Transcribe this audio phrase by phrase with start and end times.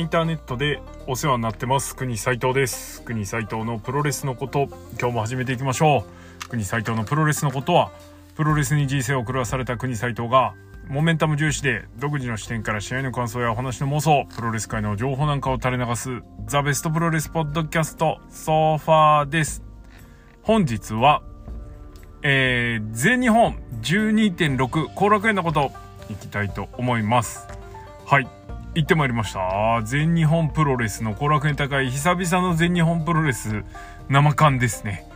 [0.00, 1.94] インターネットでお世話になってます。
[1.94, 3.02] 国斉藤です。
[3.02, 4.66] 国斉藤のプロレスのこと。
[4.98, 6.06] 今日も始めていきましょ
[6.46, 6.48] う。
[6.48, 7.90] 国斉藤のプロレスのことは
[8.34, 10.54] プロレスに人生を狂わされた国斉藤が
[10.88, 19.62] モメンタム重視で独自の視点から試合の感想やお話の妄想プロレス界の情報なんかを垂れ流すザ・ベストプロレスポッドキャストソファーです。
[20.40, 21.20] 本日は
[22.22, 25.70] えー、全日本12.6後楽園のこと
[26.08, 27.46] いきたいと思います。
[28.06, 28.39] はい。
[28.74, 29.82] 行ってまいりました。
[29.84, 33.64] 全日本プロレスの後楽園大会久々の全日本プロレス
[34.08, 35.08] 生感ですね。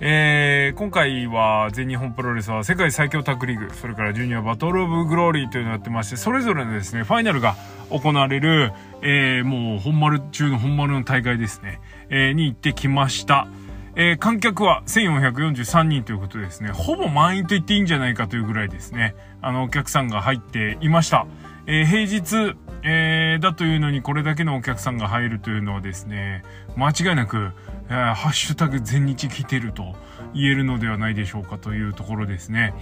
[0.00, 7.54] えー、今回は全日本プロレスは世界最強タッグリーグ、それからジュニアバトルオブグローリーというのをやってまして、それぞれのですね、ファイナルが
[7.90, 13.46] 行われる、えー、もう本丸中の本丸の大会ですね、えー、に行ってきました。
[13.94, 21.26] えー、観客は1443人ということですね、ほぼ満員と言っていいんじゃないかというぐらいですね、あの、お客さんが入っていました。
[21.72, 26.42] えー、平日、えー、だというのにこれだけのお客さんが入るというのはですね、
[26.76, 27.52] 間違いなく、
[27.88, 29.94] えー、ハッシュタグ全日来てると
[30.34, 32.74] 言えるのではないでしょうかというところですね。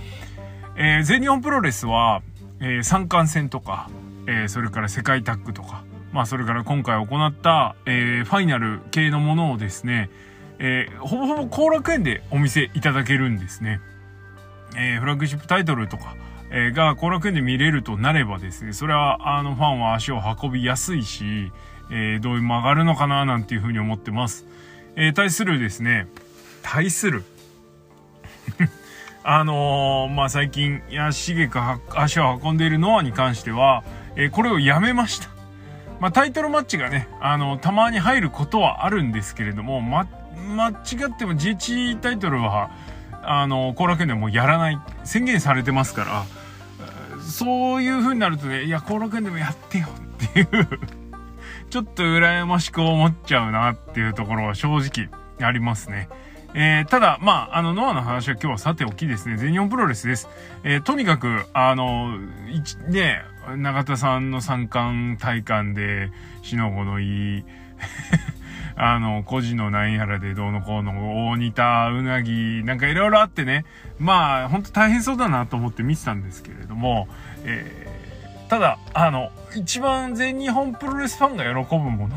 [0.77, 2.23] えー、全日本プロレスは、
[2.61, 3.91] えー、三冠戦とか、
[4.27, 10.09] えー、それから世界タッグとか、まあそれから今回行った、えー、ファイナル系のものをですね、
[10.59, 13.83] えー、ほぼほぼ後楽園でお見せいただけるんですね。
[14.79, 16.17] えー、フラッグシップタイトルとか、
[16.51, 21.53] えー、が後楽園で見れるとなればですね、それはあのファンは足を運びやすいし、
[21.91, 24.47] えー、どういう曲がるのかななんていうふうに思ってます。
[24.97, 26.07] えー、対するですね、
[26.63, 27.25] 対する
[29.25, 31.59] あのー、まあ、最近、やしげく
[31.95, 33.85] 足を運んでいるノアに関しては、
[34.17, 35.29] えー、これをやめました。
[36.01, 40.07] まあ、タイトルマッチがね、あの、たまに入ることはあるんですけれども、ま、
[40.57, 40.73] 間違
[41.13, 42.71] っても GH タイトルは、
[43.23, 46.25] あの、後楽園でもやらない、宣言されてますから、
[47.39, 50.49] そういう風になるとね、いや、後楽園でもやってよっていう
[51.71, 55.09] ちょっと羨ましく思っちゃうなっていうところは正直
[55.41, 56.09] ありますね。
[56.55, 60.29] えー、ただ、まあ、あの、ノアの話は今日はさておきですね、全日本プロレスです。
[60.65, 62.19] えー、とにかく、あの、
[62.51, 63.23] 一ね、
[63.57, 66.11] 永田さんの三冠体感で、
[66.43, 67.45] しのごのいい
[68.75, 73.65] あの、孤児のなんやらでどうのこうの、大仁田、うなぎ、なんかいろいろあってね、
[73.99, 77.09] まあ、ほんと大変そうだなと思って見てたんですけれども、
[77.45, 82.17] えー、ただ、あの、一番全日本プロレスファンが喜ぶもの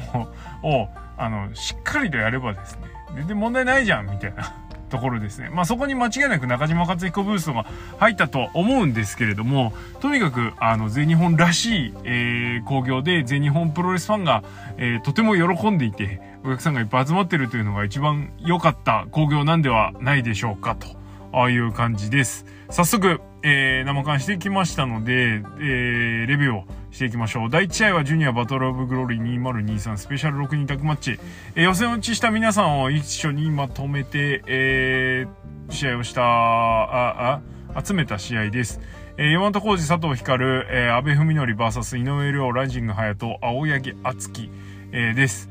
[0.63, 2.81] を、あの、しっかりとやればですね、
[3.15, 4.55] 全然問題ないじゃん、みたいな。
[4.91, 5.49] ところですね。
[5.49, 7.65] まあそこに間違いなく中島克彦ブーストが
[7.97, 9.71] 入ったとは思うんですけれども、
[10.01, 14.43] とにかくあの全日本らしい、えー、で全日本プロレスファンが、
[14.75, 20.87] えー、とても喜んでいて、お客さんがいっぱい集まってるというのが一番良かった工業なんではないでしょうかと、
[21.31, 22.45] ああいう感じです。
[22.71, 27.49] 早速、えー、生観してきましたので、えー、レビューをしていきましょう。
[27.49, 31.19] 第1試合はジュニアバトルオブグローリー2023スペシャル6人タッグマッチ。
[31.55, 37.41] えー、予選落ちした皆さんを一緒にまとめて、えー、試合をした、あ、
[37.75, 38.79] あ、集めた試合です。
[39.17, 44.49] えー、山本浩二、佐藤光、えー、安倍文則 VS 井上亮、ライジング隼人、青柳敦樹、
[44.93, 45.49] えー、です。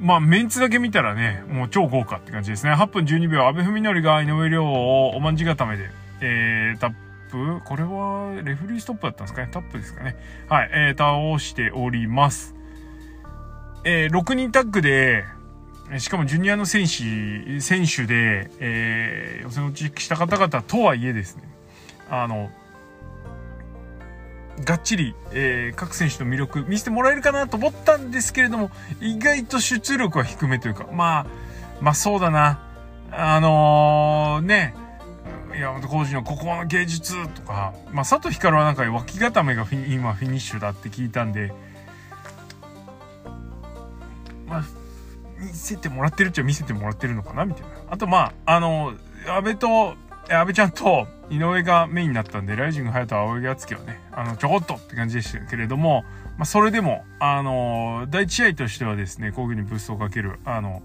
[0.00, 2.72] まあ、メンツだけ見たらね、もう超豪華って感じですね。
[2.72, 5.88] 8分12秒、安倍文則が井上亮をおまんじ固めで、
[6.20, 6.90] えー、タッ
[7.30, 9.48] プ、これはレフリーストップだったんですかね？
[9.52, 10.16] タップですかね？
[10.48, 12.54] はい、えー、倒しております。
[13.84, 15.24] えー、6人タッグで、
[15.98, 21.42] しかもジュニアの選手、選手で、えー、予選落ちした方々とはいえですね、
[22.10, 22.50] あの、
[24.64, 31.26] がっちり、えー、各選手の魅力見せてもらえるかなと思ったんですけれども、意外と出力は低めというか、まあ、
[31.80, 32.62] まあそうだな。
[33.12, 34.74] あのー、ね、
[35.58, 41.52] 山本浩二のここの芸術とか、まあ、佐藤光はなんか脇固めがフィ今フィニッシュだって聞いたんで、
[44.46, 44.64] まあ、
[45.38, 47.68] 見せてもらってるっちゃ見せてもらってるのかなみたいな。
[47.90, 48.94] あと、まあ、あの、
[49.28, 49.94] 安倍と、
[50.28, 56.04] 安倍ちゃんと井上がメインになったんで、ライジング隼人青柳敦樹はね、あの、ちょこっとって感じでしたけれども、
[56.36, 60.82] まあ、それでも、あの、第一試合としてはですね、攻撃にブーストをかける、あの、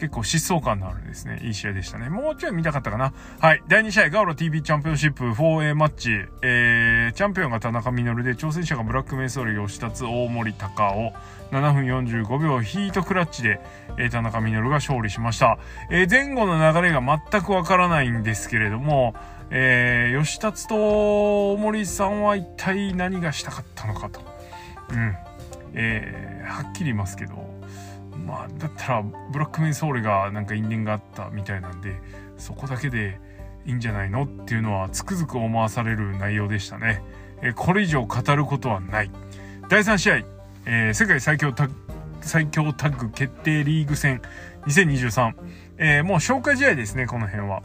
[0.00, 2.08] 結構疾走感のあるですね、いい試合でしたね。
[2.08, 3.12] もうちょい見たかったかな。
[3.38, 3.62] はい。
[3.68, 6.10] 第2試合、ガオロ TV チャンピオンシップ 4A マッチ。
[6.40, 11.12] えー、チャンピオンが田中稔で、挑戦者がブラックメイソール吉達大森高尾。
[11.50, 13.60] 7分45秒ヒートクラッチで、
[13.98, 15.58] えー、田中稔が勝利しました。
[15.90, 19.14] えー、前後の流れが全くわからないんですけれども、
[19.50, 24.22] えー、吉達と大森さんは一体何がしたかったのかと。
[24.92, 25.14] うん。
[25.74, 27.59] えー、はっきり言いますけど、
[28.30, 32.00] まあだったらブラックメンソールがなんか因縁があったみたいなんで
[32.38, 33.18] そこだけで
[33.66, 37.02] いいんじゃないのっていうのはつくづく思わされる内容でしたね、
[37.42, 39.10] えこれ以上語ることはない。
[39.68, 40.16] 第3試合、
[40.66, 41.74] えー、世界最強タッグ
[42.22, 44.22] 最強タッグ決定リーグ戦
[44.66, 45.34] 2023、
[45.78, 47.62] えー、もう紹介試合ですねこの辺は。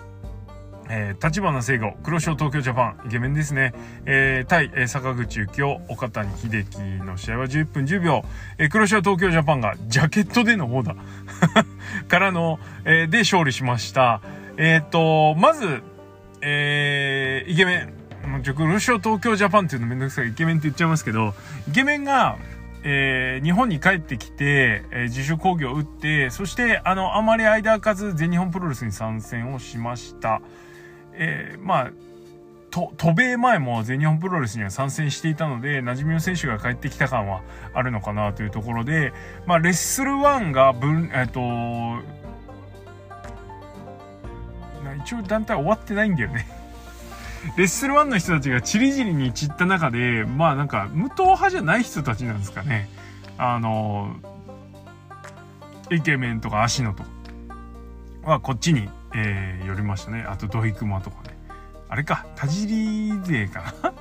[0.89, 3.73] えー、立花聖吾、黒潮東京ジャパン、イケメンですね。
[4.05, 8.23] えー、対、えー、坂口幸雄、岡谷秀樹の試合は10分10秒。
[8.57, 10.95] えー、黒潮東京ジャパンがジャケットでの方だ。
[12.07, 14.21] からの、えー、で勝利しました。
[14.57, 15.83] えっ、と、まず、
[16.41, 17.93] えー、イケメン。
[18.43, 20.29] 黒潮東京ジャパンっていうのめんどくさい。
[20.29, 21.33] イケメンって言っちゃいますけど、
[21.67, 22.37] イケメンが、
[22.83, 30.41] えー、日本に帰ってきて、えー、自主工業を打って、そして、あの、あまり間空かず全日本プロレスに参戦をしました。
[31.17, 31.91] えー、まあ、
[32.71, 37.41] と、渡米前も全日本プロレスには参戦していたので、馴染みの選手が帰ってきた感は
[37.73, 39.13] あるのかなというところで、
[39.45, 41.41] まあ、レッスル1が分、えっ、と、
[45.05, 46.47] 一応団体終わってないんだよね
[47.57, 52.89] レッスル1の人たちがチリジリに散った中で、まあなんか無党派じゃない人たちなんですかね。
[53.37, 54.15] あの、
[55.91, 57.09] イケメンとか芦野とか
[58.23, 60.25] はこっちにえー、寄りましたね。
[60.27, 61.37] あと、ドイクマとかね。
[61.87, 63.93] あれか、田尻勢かな？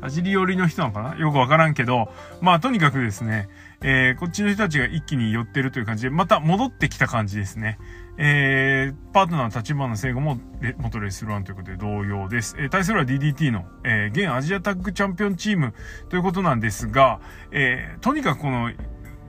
[0.00, 1.16] 田尻寄りの人なのかな？
[1.16, 2.10] よくわからんけど、
[2.40, 3.48] まあ、とにかくですね、
[3.82, 7.78] えー、こっちの人たちが一気に寄ってるという感じで、また戻ってきた感じですね。
[8.16, 10.38] えー、パートナー立花聖子も
[10.78, 12.56] 元レスルワンということで同様です。
[12.58, 15.74] えー、対するは DDT の、えー、現アジアタッグチャンピオンチーム
[16.08, 17.20] ということなんですが、
[17.50, 18.70] えー、とにかくこの、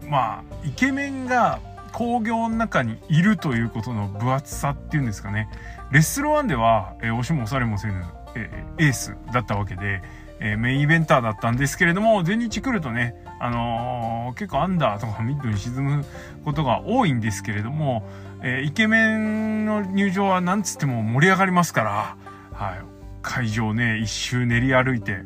[0.09, 1.59] まあ、イケメンが
[1.93, 5.47] 工業の中にいるということの分厚さっていうんですかね。
[5.91, 8.03] レッスル1では、えー、押しも押されもせぬ、
[8.35, 10.01] えー、エースだったわけで、
[10.39, 16.05] えー、メインイベンターだったんですけれども、全日来るとね、あのー、結構アンダーとかミッドに沈む
[16.43, 18.03] ことが多いんですけれども、
[18.41, 22.17] え、イケメンの入場はなんつっても盛り上がりますから、
[22.53, 22.83] はい、
[23.21, 25.23] 会場ね、一周練り歩いて、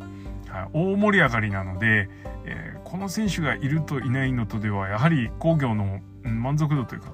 [0.49, 2.09] はい、大盛り上がりなので、
[2.87, 7.11] この選手がいるといないのとでは、やはり工業の満足度というか、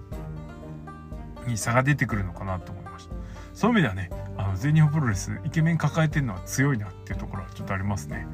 [1.48, 3.16] に差が出てくるのかなと思いました。
[3.54, 8.28] そういう意味ではね、あの、全日本プロレス、イケメン抱えてるのは強いなっていうところはちょっとありますね。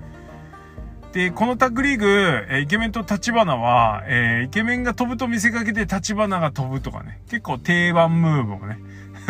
[1.14, 8.78] で、このタッグリーグ、え、イケメンと立花は、えー、イケメンが飛ぶと見せかけて立花が飛ぶとかね、結構定番ムーブをね、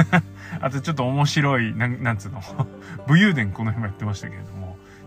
[0.60, 2.42] あとちょっと面白い、なん、なんつうの、
[3.08, 4.59] 武勇伝この日もやってましたけれども、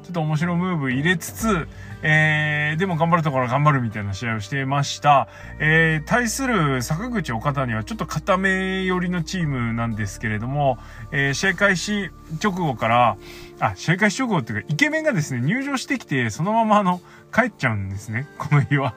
[0.03, 1.69] ちょっと面白ムーブ入れつつ、
[2.03, 5.29] えー、でも頑張るところは頑張るみたいな試合をしていました。
[5.61, 10.79] えー、対する坂口岡田にはちょっと固め寄りのチームなんですけれども、
[11.13, 12.11] えー、試合開始
[12.43, 13.17] 直後から、
[13.61, 17.01] あ、試合開始直後っていうか、イケメンがですね、入場してきて、そのままあの、
[17.33, 18.95] 帰っちゃうんですね、この日は。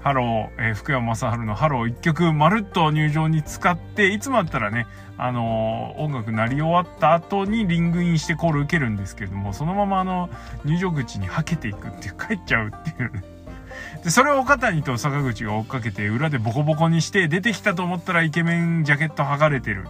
[0.00, 4.86] HELLO、えー、福山雅治のハロー一曲まるっと入場に使って、いつもだったらね、
[5.18, 10.30] あの、音楽鳴り終わった後にリングインしてコール受けるんですけれども、そのままあの、
[10.64, 13.24] 入場口にはけていくっていう、帰っちゃうっていうね。
[14.04, 19.88] で、それを岡谷と坂口が追っかけて、裏でボコボコにして、出てきたと思ったらイケメンジャケット剥がれてる。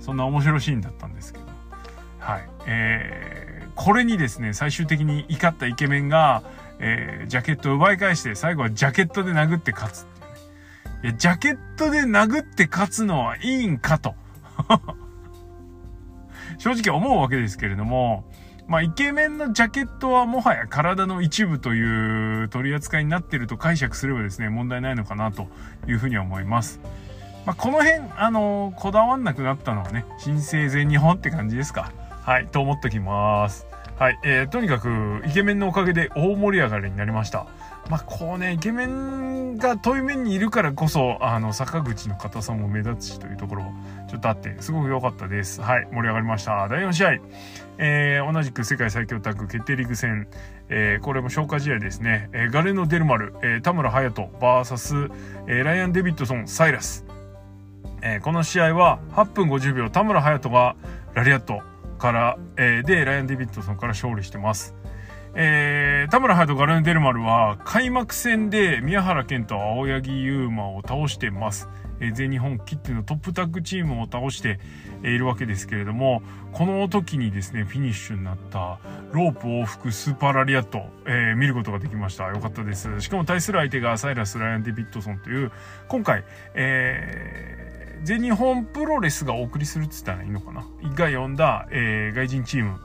[0.00, 1.44] そんな面白いシーンだったんですけど。
[2.18, 2.48] はい。
[2.66, 6.42] えー、これにですね、最終的に怒ったイケメンが、
[6.78, 10.06] えー、ジャケットを奪い返して、最後はジャケットで殴って勝つ。
[11.02, 14.14] いや、ジャケットで殴って勝つのはいいんかと。
[16.58, 18.24] 正直思うわけですけれども、
[18.66, 25.48] まあ、イケメンのジャケットはもはや体の一部という取り扱いになっていると解釈すればですね、問題ないのかなと
[25.86, 26.80] いうふうには思います。
[27.44, 31.92] まあ、この辺、あのー、こだわんなくなったのはね、新生全日本って感じですか。
[32.22, 33.68] はい、と思っときます。
[33.98, 37.46] はい、えー、とにかく、イケメンのおかげで大盛り上がりになりました。
[37.88, 43.72] まあ、こうね、イケメンが遠い面にいるからこそ、あの、坂口の硬さも目立つしというところ、
[44.08, 45.60] ちょっとあって、すごく良かったです。
[45.60, 46.68] はい、盛り上がりました。
[46.68, 47.10] 第4試合、
[47.78, 50.28] えー、同じく世界最強タッグ決定リーグ戦、
[50.68, 52.30] えー、これも消化試合ですね。
[52.32, 55.10] えー、ガレノ・デルマル、えー、田村隼人 VS、
[55.48, 57.04] えー、ライアン・デビッドソン、サイラス。
[58.02, 60.76] えー、この試合は8分50秒、田村隼人が
[61.14, 61.62] ラリアット、
[61.96, 64.74] から、えー、で、ライアン・デビッドソンから勝利してます。
[65.34, 71.68] えー、田村隼人ガレン・デルマルは開幕戦で宮原健と青柳優馬を倒してます。
[72.00, 74.58] えー、全日本キッテのトップタッグチームを倒して
[75.02, 76.22] いるわけですけれども、
[76.52, 78.78] この時にですね、フィニッシュになった
[79.12, 82.28] ロープ往復スーパーラリアット、えー、見ることができました。
[82.28, 83.00] よかったです。
[83.00, 85.52] しかも対する相手がサイラス・ライアン・デビッドソンという、
[85.88, 86.24] 今回、
[86.54, 90.64] えー、全日本プロレスがお送りするって言ったらいいのかな？
[90.94, 92.78] が呼んだ、えー、外人チーム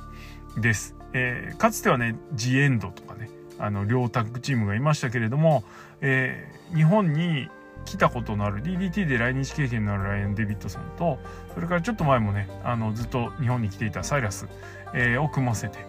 [0.62, 0.96] です。
[1.14, 5.64] えー、かつてはね、ジエンドとかね、あの、両タッグチームがいましたけれども、
[6.02, 7.50] えー、日本に
[7.86, 11.20] 来たことのある DDT で来日経験のあるライアン・デビッドソンと、
[11.54, 14.48] それからちょっと前もね、あの、ずっと日本に来ていたサイラス、
[14.94, 15.80] えー、を組ませて、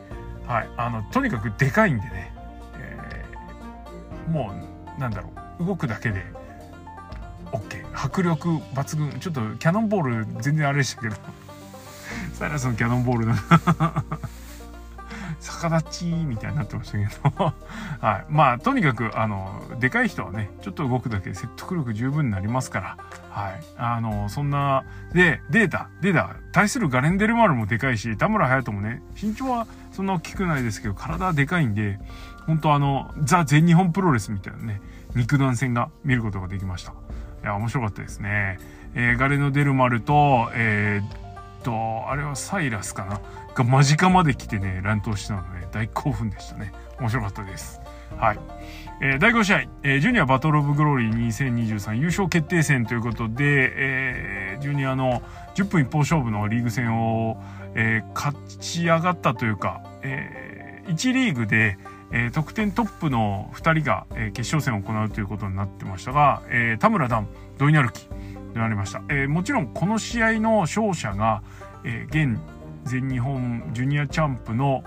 [0.47, 2.35] はい、あの、とにかくでかいんでね、
[2.79, 4.53] えー、も
[4.97, 5.31] う、なんだろ
[5.61, 6.23] う動くだけで
[7.53, 9.21] OK 迫力抜群。
[9.21, 11.17] ちょっとキャノンボール全然あれでしたけど。
[12.33, 13.35] サイラスのキャノンボールの
[15.43, 17.05] 逆立ちみたいになってましたけ
[17.37, 17.53] ど
[18.01, 18.25] はい。
[18.29, 22.97] まあ、とにかく、あの、でかい人はね、ちょっと動くだけで説得力十分になりますから、
[23.31, 23.61] はい。
[23.77, 31.99] あの、そんな、で、データ、データ、対するガレンデルマルもでかいし、田村隼人もね、身長はそんな大きくないですけど、体はでかいんで、
[32.47, 34.81] 本当あの、ザ・全日本プロレスみたいなね、
[35.15, 36.93] 肉弾戦が見ることができました。
[36.93, 36.95] い
[37.45, 38.59] や、面白かったですね。
[38.95, 41.22] えー、ガレノデルマルと、えー、
[41.63, 43.21] と、あれはサイラスかな？
[43.55, 46.73] が間近まで来てね、乱闘してたので、ね、大興奮でしたね。
[46.99, 47.81] 面白かったです。
[48.17, 48.39] はい。
[49.01, 55.23] えー、第5試合、えー、ジュニアバトルオブグローリー2023優勝決定戦ということで、えー、ジュニアの
[55.57, 57.43] 10分一方勝負のリーグ戦を、
[57.75, 61.79] えー、勝ち上がったというか、えー、1リーグで、
[62.13, 67.27] えー、得点トップの2人が、えー、決勝戦を行うということになってましたが、えー、田村段、
[67.59, 68.09] 土井成樹
[68.59, 69.03] なりました。
[69.09, 71.43] えー、もちろんこの試合の勝者が、
[71.85, 72.41] えー、現
[72.85, 74.83] 全日本ジュニアチャンプの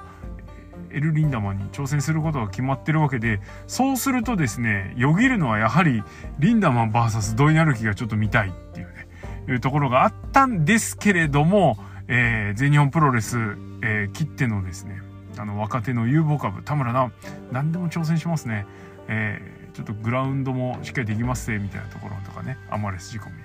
[0.91, 6.03] エル・リンダマンに挑戦することが決まってるわけでそうするとですねよぎるのはやはり
[6.39, 9.07] リンダマン VS 土井成樹がちょっと見たいっていうね
[9.49, 13.37] いうところがあったんですけれども、えー、全日本プロレス、
[13.83, 15.01] えー、切ってのですね
[15.37, 17.11] あの若手の有望株田村な
[17.51, 18.65] 何でも挑戦しますね、
[19.07, 23.44] えー、ちょっとグラウンドもしっかりできますぜみたいなところとかねアマレス仕込み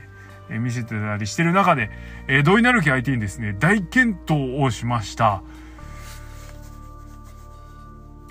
[0.51, 1.91] え見せてたりしてる中で、
[2.29, 5.43] えー、土井成樹相手にですね、大健闘をしました。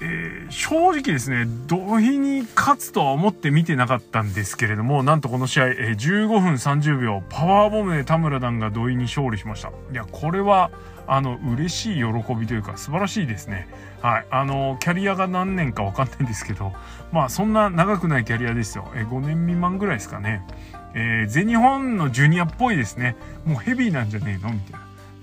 [0.02, 9.70] えー、正直ですね、土井に勝つとは思って見てなかったんですけれども、なんとこの試合、えー、15分30秒、パワーボムで田村団が土井に勝利しました。
[9.70, 10.72] いや、これは、
[11.06, 13.68] あの、嬉しい喜びというか、素晴らしいですね。
[14.02, 14.26] はい。
[14.30, 16.74] あの、キャリアが何年かわかんないんですけど、
[17.12, 18.90] まあ、そんな長くないキャリアですよ。
[18.96, 20.46] え、5年未満ぐらいですかね。
[20.94, 23.16] えー、全日本のジュニアっぽいですね。
[23.46, 24.52] もうヘビーなんじゃねえの？
[24.54, 24.80] みたいな。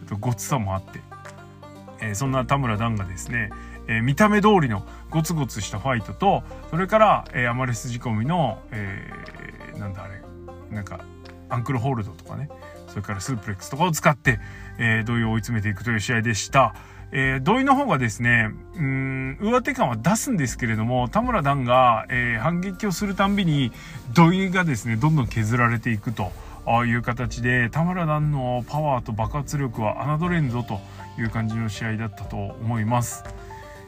[0.08, 1.00] とごつさもあって。
[2.00, 3.50] えー、そんな田村段がですね、
[3.88, 10.22] えー、見た目通りのゴツゴツしたファイトと、それから、えー、アマレス仕込みの、えー、なんだあれ、
[10.70, 11.00] なんか、
[11.48, 12.50] アンクルホールドとかね、
[12.88, 14.40] それからスープレックスとかを使って、
[14.78, 16.74] えー、土井を追い詰めていくという試合でした。
[17.18, 23.72] えー、土井の方がですね、うん、上手感は出すんですけれども、田村段が、えー、反撃をするたんびに、
[24.12, 26.30] 土井がですね、どんどん削られていくと
[26.84, 30.78] いう形で、田村段のパワーと爆発力は侮れんぞと
[31.18, 33.24] いう感じの試合だったと思います。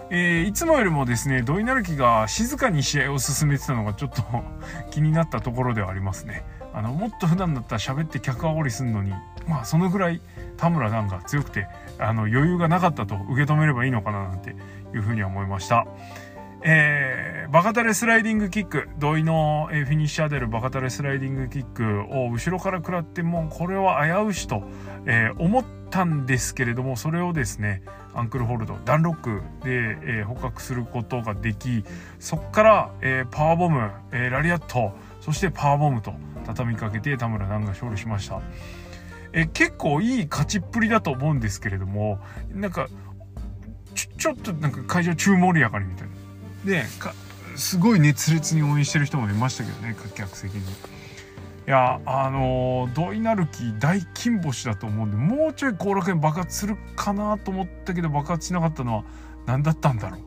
[0.08, 4.22] えー、いつもよりもですね、土井成樹が静かに試合を進めてたのがちょっと
[4.90, 6.46] 気になったところではありますね。
[6.72, 9.12] あの、もっと普段だったら喋って客煽りすんのに、
[9.46, 10.22] まあそのぐらい
[10.56, 11.68] 田村段が強くて、
[11.98, 14.50] あの余裕がなかったと受け止めればいいのかななんて
[14.94, 15.86] いうふうには思いました。
[16.62, 24.64] えー、バカタレスライディングキック、同意の、フィニッシャーであるバカタレスライディングキックを後ろから食らって、もうこれは危うしと、
[25.06, 31.84] えー、思ったんですけれども、それをですね、アンクルホールド、ダンロックで、えー、捕獲することができ、
[32.18, 36.12] そこから、えー、パワーボム、えー、ラリアット、そしてパワーボムと
[36.44, 38.40] 畳みかけて田村段が勝利しました。
[39.32, 42.18] え結構いい勝ちっぷりだと思うんですけれども
[42.52, 42.88] なんか
[43.94, 46.14] ちょっとなんか会場中盛り上がりみたいな。
[46.64, 46.84] で
[47.56, 50.60] すごい熱烈に応援してる人もいましたけどね客席に。
[50.60, 59.04] いやあの土井成樹大金星だと思うんでもうちょい後楽園爆発するかなと思ったけど爆発しなかったのは
[59.46, 60.20] 何だったんだろう。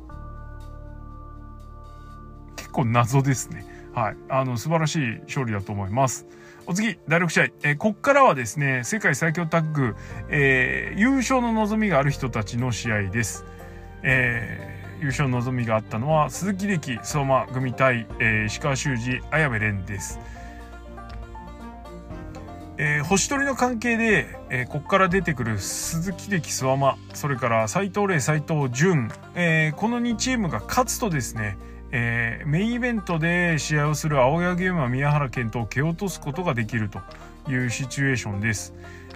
[2.55, 3.65] 結構謎ですね。
[3.93, 4.17] はい。
[4.29, 6.25] あの素晴らしい勝利だと思います
[6.71, 7.43] お次、第6試合。
[7.63, 9.93] えー、こっからはですね、世界最強タッグ、
[10.29, 13.43] えー、優勝の望みがある人たちの試合です。
[14.03, 20.17] えー、優勝の望みがあったのは、鈴木力、相馬組対、えー、石川修司、綾部蓮です。
[22.77, 31.57] えー、星取りの関係で、えー、ここから出てくる鈴木力諏訪間それから斎藤麗斎藤潤、えー、この2チームが勝つとですね
[31.91, 36.99] えー、メインイベントで試合をする青柳馬宮原健と蹴落とすことができると
[37.51, 38.73] いうシチュエーションです。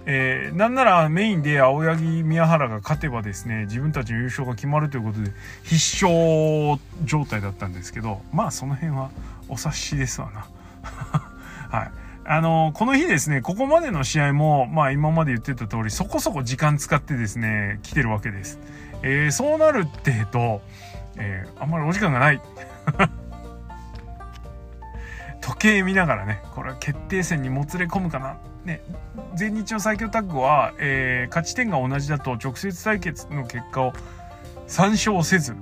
[0.08, 5.32] えー、なんならメインで青柳宮原が勝てばですね自分たちの優勝が決まるということで
[5.64, 9.10] 必勝状態だったんですけどまあその辺は
[9.50, 10.48] お察しですわな。
[11.70, 11.92] はい
[12.28, 18.58] あのこの日ですね、ここまでの試合も、まあ今まで言ってた通り、そこそこ時間使ってですね、来てるわけです。
[19.04, 20.64] えー、そうなるってと、
[21.18, 22.42] えー、あんまりお時間がない。
[25.42, 28.38] 時計見ながらね、これは決定戦にもつれ込むかな。
[28.66, 28.82] ね、
[29.36, 33.94] 全日の最強タッグは、えー、勝ち点が同じだと直接対決の結果を
[34.66, 35.56] 参照せず、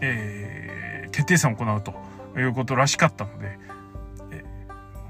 [0.00, 1.92] えー、決定戦を行うと
[2.38, 3.58] いうことらしかったので、
[4.30, 4.44] え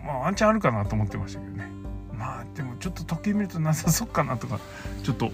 [0.05, 1.69] まあワンチャンあるかなと思ってましたけどね
[2.15, 4.61] まあでもちょっと時計見るとなさそうかなとか
[5.03, 5.31] ちょっと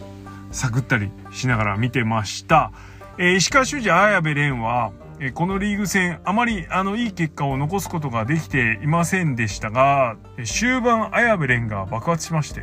[0.50, 2.73] 探ったりしながら見てました。
[3.19, 12.62] えー、石川修司綾部蓮は、え、このリーグ戦あまりあのいい結果を残すことができていませんでしたが終盤綾部蓮が爆発しまして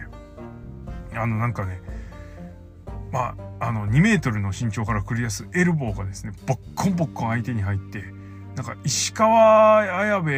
[1.14, 1.82] あのなんかね
[3.12, 8.04] まああの2メートルの身長から繰り出すエルボーがですねボッコンボッコン相手に入って
[8.56, 10.32] なんか石川綾部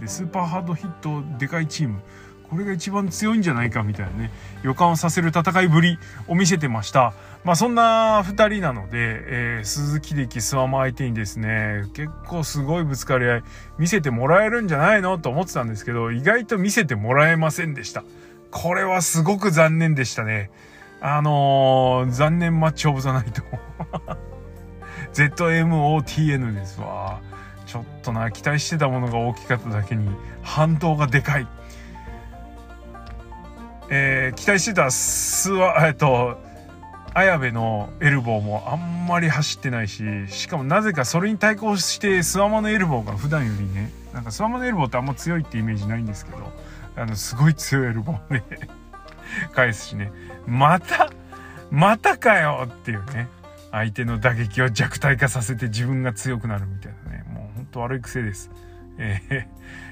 [0.00, 2.00] でスーパーハードヒットでかいチーム
[2.48, 4.30] これが一番強いんじゃないかみたいなね
[4.62, 7.12] 予感をさせる戦いぶりを見せてました。
[7.44, 13.42] まあそんな2人なので、えー、鈴木力諏訪間相手にですね結構すごいぶつかり合い
[13.78, 18.04] 見せてもらえるんじゃないのと思ってたんですけど意外と見せてもらえませんでした。
[18.50, 20.50] これはすごく残念でしたね。
[21.00, 23.42] あのー、残念マッチオブザナイト。
[25.12, 27.20] ZMOTN ですわ。
[27.66, 30.08] ちょっとな期待してたものが大きかっただけに
[30.42, 31.46] 反動がでかい。
[33.90, 36.38] えー、期待してたスワ、えっと、
[37.14, 46.38] 綾部のエルボーもあんまり走ってないし、しかもなぜかそれに対抗してスワマのエルボーが普段よりね、なんかスワマのエルボーってあんま強いってイメージないんですけど、
[46.96, 48.42] あの、すごい強いエルボーで
[49.54, 50.12] 返すしね、
[50.46, 51.10] また、
[51.70, 53.28] またかよっていうね、
[53.70, 58.50] 相手の打撃を弱体化させて自分が強くなるみたいなね、もうほんと悪い癖です。
[58.98, 59.46] え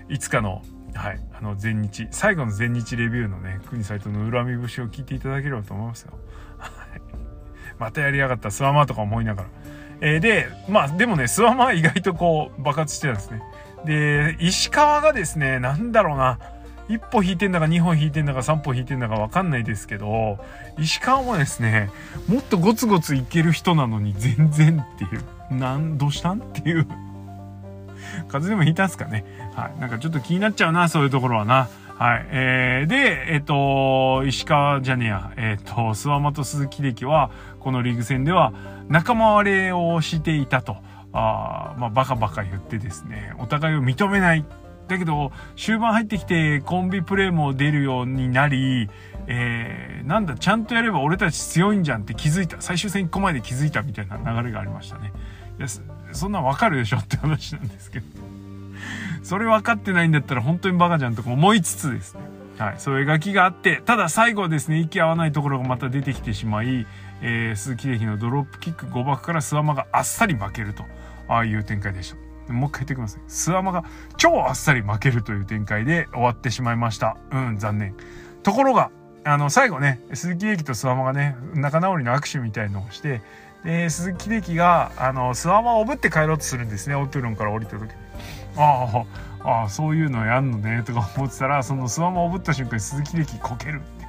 [0.09, 0.63] ー、いつかの
[0.97, 6.19] はい、あの全日最後の全日レビューのね国サイトの恨み節を聞いていただければと思いますよ。
[7.79, 9.49] またやりやがったスワマーとか思いながら。
[10.01, 13.43] えー、でまあでもねスワマは意外とこう爆発してたんですね。
[13.85, 16.39] で石川がですねなんだろうな
[16.89, 20.39] 1歩引いてんだか2本引いてんだか3歩引いてんだか分かんないですけど
[20.79, 21.91] 石川もですね
[22.29, 26.87] もっとゴツゴツいける人なのに全然っていうなんどうしたんっていう
[28.29, 29.25] 風邪でも引いたんすかね。
[29.55, 29.81] はい。
[29.81, 31.69] なんかちょっと気になっちゃうな、そういうところはな。
[31.99, 32.27] はい。
[32.31, 38.53] えー、で、えっ、ー、と、石川じゃねえや、えっ、ー、と、諏訪間と鈴木歴は、このリーグ戦では
[38.89, 40.77] 仲間割れをしていたと。
[41.15, 44.45] あまあ、バカバカ言ってですね、お互いを認めない。
[44.89, 48.91] だけど、終盤入ってきてコンビプレーも出るようになり、
[49.27, 52.61] えー、なんだ、ちゃんとやれば俺たち強いんじゃんって気づいた。
[52.61, 55.13] 最終戦1個前で気づいたみたいな流れがありましたね。
[55.59, 55.67] いや
[56.13, 58.36] そんなわかるでしょって話なんですけど。
[59.27, 62.21] それ分かってないんだったら本当にバカじゃんとか思いつつですね。
[62.59, 62.75] はい。
[62.79, 66.87] そういう描きがあって、ただ最後ですね、息合わないところがまた出てきてしまい、
[67.23, 70.85] えー、鈴木秀樹のドロップキック誤爆から諏訪間があっさり負けると、
[71.27, 72.15] ああいう展開でし
[72.47, 72.53] た。
[72.53, 73.25] もう一回言ってきますね。
[73.27, 73.85] 諏訪間が
[74.17, 77.17] 超あっさり負けるという展開で終わってしまいました。
[77.33, 77.97] うん、残念。
[78.45, 78.93] ところが、
[79.25, 83.23] あの、最後ね、鈴木秀樹と諏訪間がね、仲直りの握手みたいのをして、
[83.65, 87.89] で鈴木秀樹があのスワマをおぶって帰ろうとするんですねオトゥロンから降りた時に
[88.57, 89.05] あ
[89.45, 94.07] ああそういうのやんのねとか思ってたらそのスワマをおぶった瞬間に鈴木力こけるって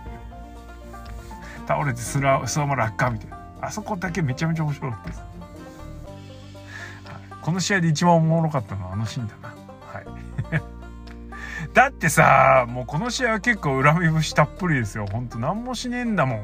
[1.68, 3.38] 倒れてスラスワマ落下みたいな。
[3.60, 5.28] あそこだけめちゃめちゃ面白かったです、はい、
[7.42, 9.57] この試合で一番おもろかったのはあのシーンだな。
[11.78, 15.06] だってさ、もうこの試合は結構恨み節たっぷりですよ。
[15.06, 16.42] ほんと何もしねえんだもん。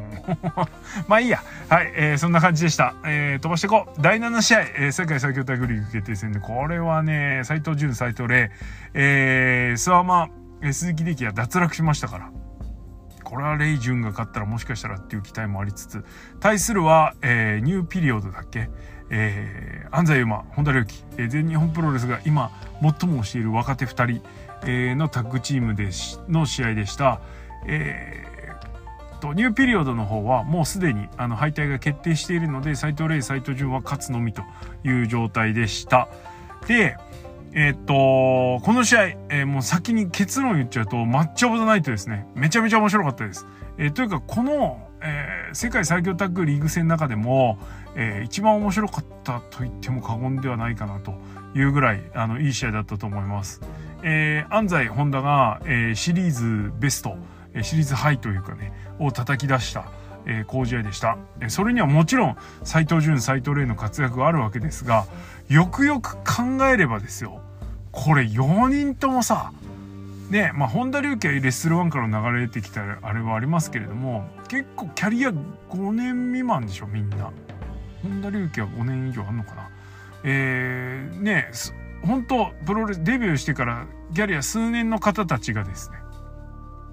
[1.10, 1.41] まあいいや。
[1.69, 2.93] はい、えー、そんな感じでした。
[3.04, 4.00] えー、飛ばしていこう。
[4.00, 8.52] 第7試合、えー、世界最強タイグリーグ決定戦で、これはね、斎藤潤、斎藤麗、
[8.93, 10.30] えー、諏訪間、
[10.72, 12.30] 鈴木力也脱落しましたから。
[13.24, 16.06] これはレイ・ジュンが勝ったらもしかしたらっていう期待もありつつ、
[16.41, 18.69] 対するは、えー、ニューピリオドだっけ？
[19.10, 22.52] えー、安西優真、本田隆起、えー、全日本プロレスが今
[23.00, 24.24] 最もしている若手2人、
[24.95, 25.89] のタッグチームで
[26.30, 27.21] の試合でした。
[27.65, 34.41] えー、とニューピリオドの方はもうすでにあの敗退が決定しているので斎藤麗斎藤潤は勝つのみと
[34.84, 36.10] いう状態でした。
[36.67, 36.97] で、
[37.56, 42.28] えー、っと、この試合、えー、もう先に結論言っちゃうと、マッチオブザナイトですね。
[42.34, 43.45] めちゃめちゃ面白かったです。
[43.78, 47.60] えー、というか、この、えー、世界最強タッグリーグ戦の中でも、
[47.95, 51.13] えー、一番面白かったと言っても過言ではないかなと
[51.54, 53.62] いうぐらい、あの、いい試合だったと思います。
[54.04, 57.18] えー、安西本田が、えー、シリーズベスト、
[57.54, 59.86] えー、シリーズハイというかね、を叩き出した、
[60.26, 61.18] えー、好試合でした。
[61.39, 65.06] えー、それにはもちろん、斎藤潤、斎藤麗の活躍があるわけですが、
[65.48, 67.42] よくよく考えればですよ、
[67.92, 69.52] これ4人ともさ、
[70.30, 77.32] ね、まあ、本田隆起はレッスル1から流れてきたあれはありますけれども、結構キャリア5年未満でしょ、みんな。
[78.02, 79.70] 本田隆起は5年以上あんのかな。
[80.24, 81.50] えー、ね、
[82.06, 85.98] 本当プロレデビューしてからギャリア数年の方たちがですね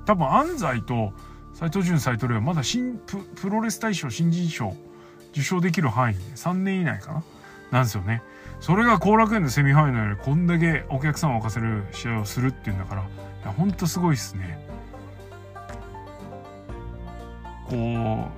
[0.07, 1.13] 多分安西と
[1.53, 2.99] 斎藤潤斎藤麗はまだ新
[3.41, 4.77] プロレス大賞新人賞
[5.33, 7.25] 受賞できる範囲で3年以内かな？
[7.71, 8.23] なんですよね。
[8.59, 13.05] それが後楽園のセミファイナルでこんだけお客さんを沸かせる試合をするっていうんだから、い
[13.45, 14.67] や、ほんとすごいっすね。
[17.69, 18.29] こ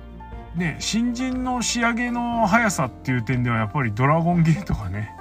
[0.55, 5.15] う、ね、新人の仕上げの速さっていう点ではやっぱりドラゴンゲートがね、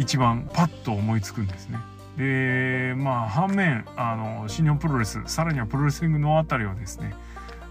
[0.00, 1.78] 一番パッと思いつくんですね。
[2.16, 7.14] で、まあ、反面、あの、新日本プロレス、さらにはプロレスリングのあたりはですね、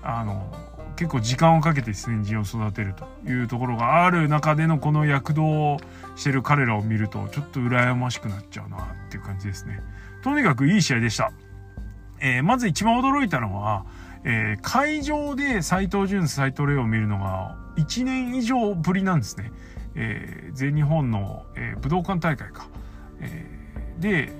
[0.03, 0.53] あの、
[0.95, 5.77] 結構時間をかけて先人を育てるというところがある中でのこの躍動を
[6.15, 9.81] してる彼らを見るとちょっと羨ましくなっちゃうなっていう感じですね。
[10.23, 11.31] とにかくいい試合でした。
[12.19, 13.85] えー、まず一番驚いたのは、
[14.25, 19.53] えー、会場で斎藤潤、斎藤麗を見るのが1年以上ぶりなんですね。
[19.95, 22.67] えー、全日本の、え武道館大会か。
[23.19, 23.45] え
[23.99, 24.31] で、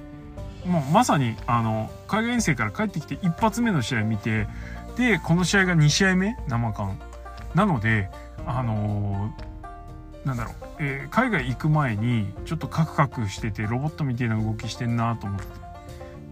[0.65, 4.47] もうまさにあの海外遠征から帰ってきて一発目の試合見て
[4.97, 6.99] でこの試合が2試合目生感
[7.55, 8.09] なので
[8.45, 15.45] あのー、なんだろう、えー、海外行く前にちょっとカクカクしててロボットみたいな動きしてんなと思って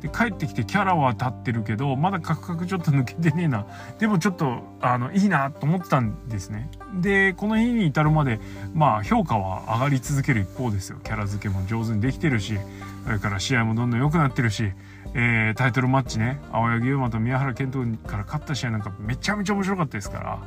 [0.02, 3.66] で帰ってきてキャラは立ってるけどまだカクカクちょっと抜けてねえな。
[4.00, 6.70] でもちょっとあのいいなと思ってたんですね。
[7.02, 8.40] でこの日に至るまで
[8.74, 11.00] まあ評価は上がり続ける一方ですよ。
[11.04, 12.58] キャラ付けも上手にできてるし
[13.06, 14.72] それから試合もどんどん良くなってるし
[15.14, 16.40] えー、タイトルマッチね。
[16.52, 20.40] 青柳優馬と宮原健人から勝った試合なんかめちゃめちゃ面白かったですから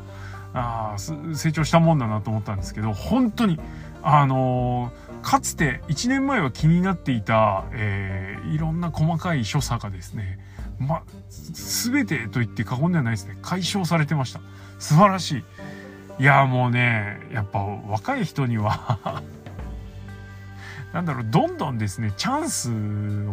[0.53, 3.59] あ成長したもんだなと思ったんですけど本当に
[4.03, 10.39] あのー、かつて1年前は気になっていた、えー、いろんな細かい所作がですね
[10.81, 14.41] ま、全てと言って過言ではないですね解消されてました。
[14.79, 15.45] 素晴らしい。
[16.23, 18.99] いやもうねやっぱ若い人には
[20.93, 22.71] なんだろう、どんどんですね、チャンス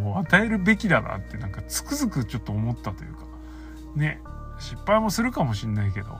[0.05, 3.21] を与えるべきだなってなんかつくづくちょっと思ったというか、
[3.95, 4.21] ね、
[4.59, 6.19] 失敗もするかもしんないけど、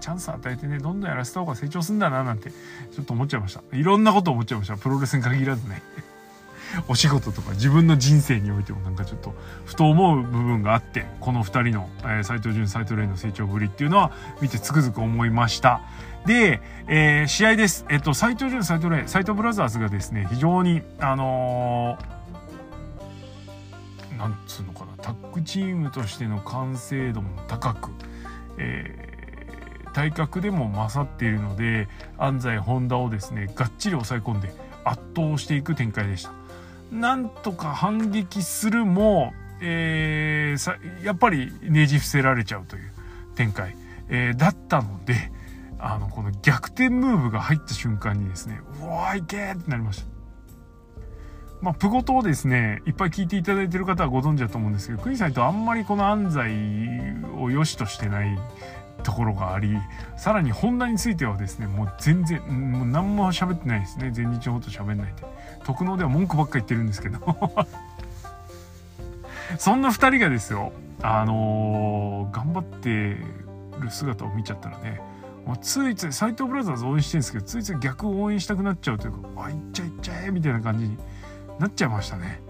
[0.00, 3.62] チャンス与えてね、どんどんやらせた方が成長すんだななんて、ちょっと思っちゃいました。
[3.76, 4.76] いろんなこと思っちゃいました。
[4.76, 5.82] プロレスに限らずね。
[6.88, 9.34] お仕事とか自分の人生においてもなんかちょっと
[9.64, 15.80] ふと思う部分があってこの2人の、えー、藤潤斉藤麗の成長ぶりっていうのは見てつくづく思いました
[16.26, 17.86] で、えー、試合です。
[17.88, 27.90] えっと、斎藤潤、斎藤麗、斎藤ブラザーズがですね、非常に、あのー、なんつうのかな、タッグチームとしての完成度も高く、
[28.58, 29.09] えー、
[29.92, 34.52] 体格でも勝っているので、安西、本田をですね、がっちり抑え込んで
[34.84, 36.32] 圧倒していく展開でした。
[36.92, 42.92] なんとか反撃するも、えー、やっぱりねじ伏せられちゃうという
[43.36, 43.76] 展開、
[44.08, 45.30] えー、だったので、
[45.78, 50.10] あの、この逆転ムーブが入った瞬間にですね、うわーいけーってなりました。
[51.62, 58.38] まあ、プゴトをですね、いっぱい聞いていただいてる方はご存知だと思うんですけど、クイさんとあんまりこの安西を良しとしてない
[59.00, 59.78] ところがあり、
[60.16, 64.10] さらにホンダについてはですね、もう全然、もう何も喋ってないですね。
[64.12, 65.24] 全日ほど喋んないで。
[65.64, 67.18] 特納では文句ばっか言ってるんですけど。
[69.58, 73.16] そんな二人がですよ、あのー、頑張って
[73.80, 75.00] る姿を見ちゃったらね、
[75.46, 80.96] もうついつい斎藤ブラザーズ応援してるんですけどついつい逆を応援したくなっちゃうというか「あいっちゃいっちゃえ」みたいな感じに
[81.58, 82.40] なっちゃいましたね。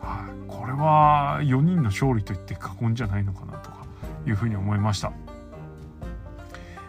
[0.00, 3.86] はい、これは4人の勝利と言って過言じゃないのかなとか
[4.26, 5.12] いうふうに思いました。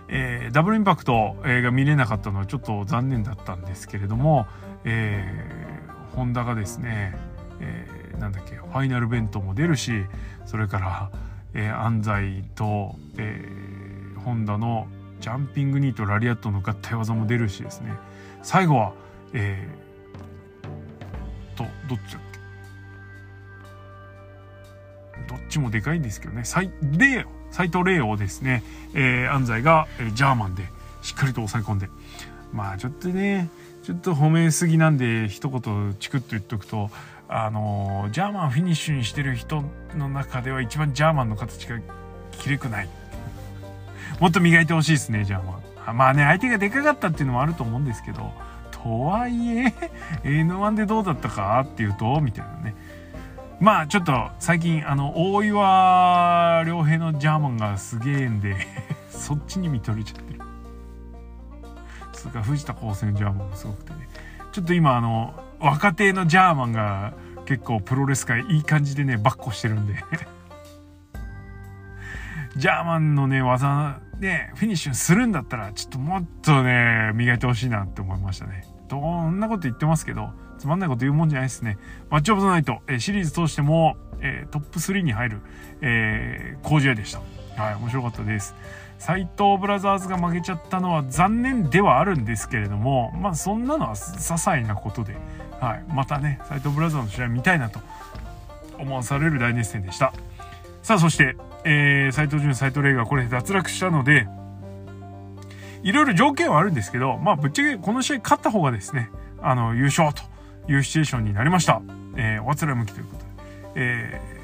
[0.07, 4.47] えー、ダブルインパクト、が見れなかったのはちょっと残念だったんですけれども、
[4.83, 7.15] えー、ホンダがですね、
[7.59, 10.05] えー、なんだっけファイナルベントも出るし
[10.45, 11.11] それから、
[11.53, 14.87] えー、安西と、えー、ホンダの
[15.21, 17.93] ジャンピングニーとラリアットの合体技も出るしですね。
[18.43, 18.93] 最後は
[19.33, 22.21] えー、とどっちだっ
[25.27, 25.33] け？
[25.33, 26.43] どっちもでかいんですけどね。
[27.55, 28.63] 斎藤麗をですね、
[28.93, 30.67] えー、安西が、え、ジャーマンで
[31.01, 31.89] しっかりと抑え込んで。
[32.51, 33.49] まあちょっとね
[33.83, 36.89] ちょっと褒めすぎなんで一言チクッと言っとくと
[37.27, 39.63] あのジャーマンフィニッシュにしてる人
[39.95, 41.79] の中では一番ジャーマンの形が
[42.31, 42.89] きれくない。
[44.19, 45.41] もっと磨いてほしいですね、じゃ
[45.85, 48.31] あまあね、相手がでかかったっていうのもあると思うんですけど、
[48.71, 49.73] とはいえ、
[50.23, 52.75] N1 でどうだったかっていうと、みたいなね。
[53.59, 58.55] まあちょっと最近、あの、大岩良平のジャーマンがすげえんで
[59.09, 60.41] そっちに見とれちゃってる。
[62.13, 64.09] それから藤田高専ジャーマンもすごくてね。
[64.51, 67.13] ちょっと今、あの、若手のジャーマンが
[67.45, 69.95] 結構プロレス界いい感じでね、バッコしてるんで
[72.57, 78.65] ジャーマンのね、技でフィニッシュするんだったら、ちょっともっとね、磨いてほしいなって思いましたね。
[78.87, 81.77] どんなこと言ってますけど、つまんないこと言うもんじゃないですね。
[82.09, 85.41] マッチオブザナイト、えシリーズ通しても、え、トップ3に入る、
[85.81, 87.21] えー、工事屋でした。
[87.61, 88.55] はい、面白かったです。
[88.97, 95.15] 斎藤ブラザーズが負けちゃったのは残念ではあるんですけれども、まあそんなのは些細なことで、
[95.59, 97.79] はい、またね、斎藤ブラザーズの試合見たいなと
[98.77, 100.13] 思わされる大熱戦でした。
[100.81, 104.27] さあ、そして、えー、斎藤潤、斎藤玲がこれ脱落したので、
[105.83, 110.23] いろいろ条件はあるんですけど、まあぶっちゃけこの試合勝った方がですね、あの、優勝と
[110.67, 111.81] いうシチュエーションになりました。
[112.15, 113.25] えー、おあつら向きということで。
[113.75, 114.35] えー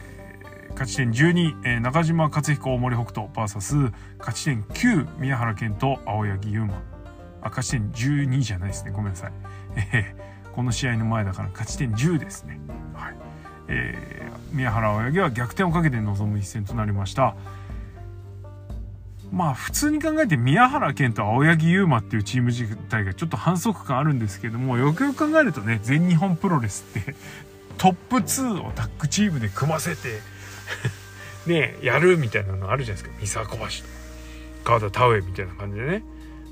[0.71, 6.81] 勝ち点12、えー、中島克彦大森北斗 VS 勝ち点9宮原健と青柳優馬。
[7.43, 8.91] あ勝ち点12じゃないですね。
[8.91, 9.31] ごめんなさい、
[9.93, 12.60] えー、この試合の前だから勝ち点10ですね、
[12.93, 13.15] はい。
[13.67, 17.36] えー、宮原青柳は逆転をかけて臨む一戦となりました。
[19.31, 27.15] まあ普通に考えて宮原健と青柳優馬っていうチーム自体がちょっと反則感あるんですけどもよくよく考えるとね全日本プロレスって
[27.77, 30.19] トップ2をタッグチームで組ませて
[31.47, 33.19] ねやるみたいなのあるじゃないですか。
[33.19, 33.69] 三沢小橋と
[34.63, 36.03] 川田田植みたいな感じでね。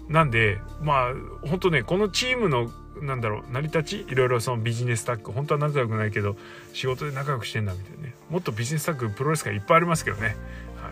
[0.07, 1.13] なんでまあ
[1.47, 6.35] 本当ねこのチームのなんだろう成り立ちいろいろそのビジネスタッグ本当は仲良くないけど
[6.73, 8.15] 仕事で仲良くしてんだみたいなね。
[8.29, 10.35] もっとビジネスタッグプロレスがいっぱいありますけどね、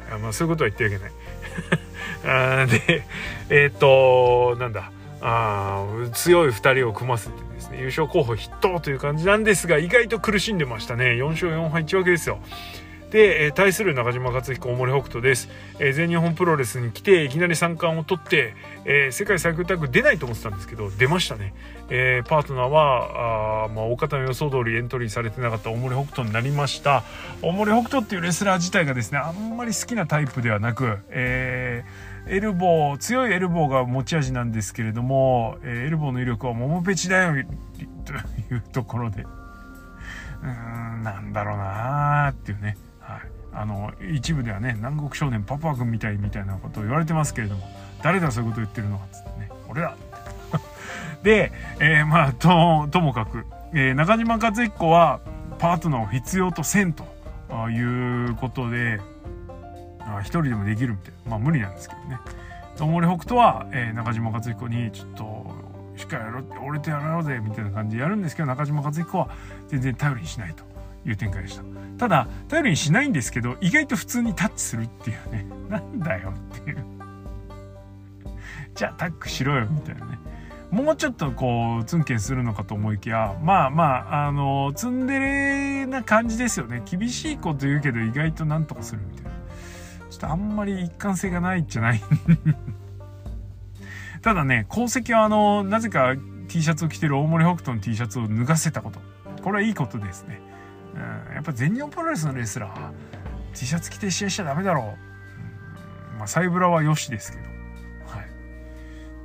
[0.09, 1.11] はいまあ、そういうことは言ってはいけない
[2.63, 3.03] あで
[3.49, 4.91] えっ、となんだ。
[5.19, 7.79] あ強い2人を組ませてですね。
[7.79, 11.11] 優勝候補筆頭という感じなんですが意外と苦しんでましたね。
[11.13, 12.39] 4勝4敗1分けですよ。
[13.11, 18.53] で、えー、対する中島克彦大森北斗です、えー、全日本プロレスに来ていきなり三冠を取って、
[18.85, 21.53] えー、世界最強タッグ出ないと思ってたんですけど出ましたね、
[21.89, 27.03] えー、パートナーはあ、まあ、大方の予想通りエントリーされてなかった大森北斗になりました。
[27.41, 37.45] 大森北斗っていうレスラー自体がですねあんまり好きなタイプではなく、えー、エルボー強いエルボーが持ち味なんですけれども、えー、エルボーの威力は桃ペチだよ
[38.05, 38.13] と
[38.53, 39.23] いうところで。
[39.23, 42.77] うーんなんだろうなーっていうね。
[42.99, 43.21] はい。
[43.53, 47.67] あの一部ではね南国少年パパ君みたいみたいなことを言われてますけれども
[48.03, 49.49] 誰だそういうこと言ってるのかっつってね。
[49.67, 49.95] 俺だ。
[51.27, 55.19] で、えー、まあとともかく、えー、中島克彦は
[55.59, 57.03] パートナーを必要とせんと
[57.69, 59.01] いうことで
[60.21, 61.31] 一人でもできるみたいな。
[61.31, 62.17] まあ無理なんですけどね。
[62.79, 65.45] 大森北斗は、えー、中島克彦にちょっと
[65.97, 69.27] しっかりやろうって俺とやろうぜみたいな感じでやるんですけど中島克彦は
[69.67, 70.63] 全然頼りにしないと
[71.05, 71.63] いう展開でした。
[71.97, 75.45] ただ頼りにしないんですけど意外と普通にタッチするっていうね。
[75.67, 76.85] なんだよっていう。
[78.75, 80.19] じゃあタックしろよみたいなね。
[80.71, 86.81] もうちょっとこうツンケンするのかと思いきやまあまああのツンデレな感じですよね。
[86.85, 89.31] 厳しいこと言うけど意外となんとかするみたいな。
[90.09, 92.01] ちょっとあんまり一貫性がないじゃない？
[94.21, 96.13] ただね功績はあのなぜか
[96.47, 98.99] T シャツを着てる大森北斗の T シャツを脱がせたこと。
[99.43, 100.41] これはいいことですね。
[101.29, 102.91] うん、やっぱ全日本プロレスのレスラー
[103.53, 104.83] T シャツ着て試合しちゃダメだろう、
[106.13, 107.43] うん、まあサイブラはよしですけど。
[108.17, 108.23] は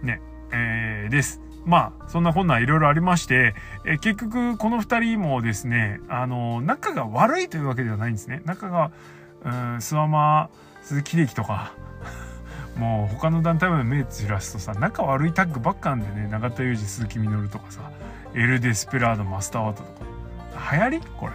[0.03, 0.07] い。
[0.07, 0.21] ね。
[0.53, 1.41] えー、です。
[1.65, 8.43] まあそんなこんないろいろありまして、え、結局この2人もですねあの仲が悪いというわけではないんですね。
[8.45, 8.91] 仲が
[9.45, 10.51] うん諏訪間
[10.83, 11.73] 鈴木秀樹とか
[12.77, 17.91] もう他の団体まで目つらすとさ仲悪いタッグばっかなんでね永田裕二鈴木みのるとかさ
[18.35, 20.13] エル・デスペラードマスターワットとか。
[20.73, 21.01] 流行り？
[21.19, 21.33] これ。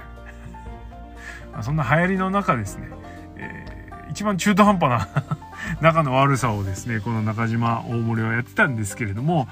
[1.61, 2.89] そんな流行りの中ですね、
[4.17, 5.07] 一番中途半端な
[5.79, 9.47] 仲の悪さをですねこの中島大森はやってたんですけれども、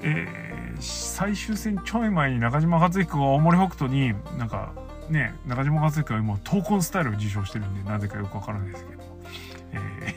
[0.00, 4.72] えー、最終戦ちょい前に中島克彦が大森北斗になんか
[5.08, 9.02] ね中島克彦は今闘魂スタイルを受賞してるんでなぜかよくわからないですけど、
[9.74, 10.14] え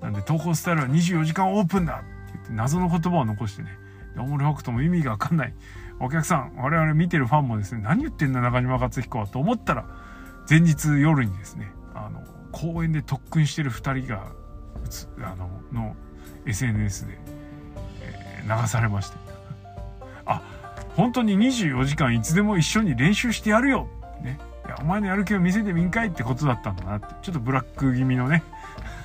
[0.00, 3.68] ー、なんで闘魂スタイルは24時間オープンだって言って謎の言葉を残してね
[4.16, 5.52] 大森北斗も意味がわかんない。
[6.00, 9.84] お客さん我々見てるファンもですね何言ってんだ中島克彦はと思ったら
[10.48, 11.72] 前日夜にですね
[12.60, 14.32] 公園で特訓してる2人が
[15.20, 15.96] あのの
[16.44, 17.18] SNS で、
[18.02, 19.16] えー、流されまして。
[20.26, 20.42] あ
[20.96, 23.86] 本当に24時間いつでも一緒に練習してやるよ。
[24.22, 24.40] ね。
[24.66, 27.06] いやお前のやる気を見せてみんかいってことだったんだなって。
[27.22, 28.42] ちょっとブラック気味のね。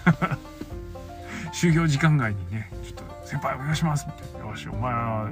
[1.53, 5.29] 就業時間外にねちょっと先輩お願いしますみたいなよしお前は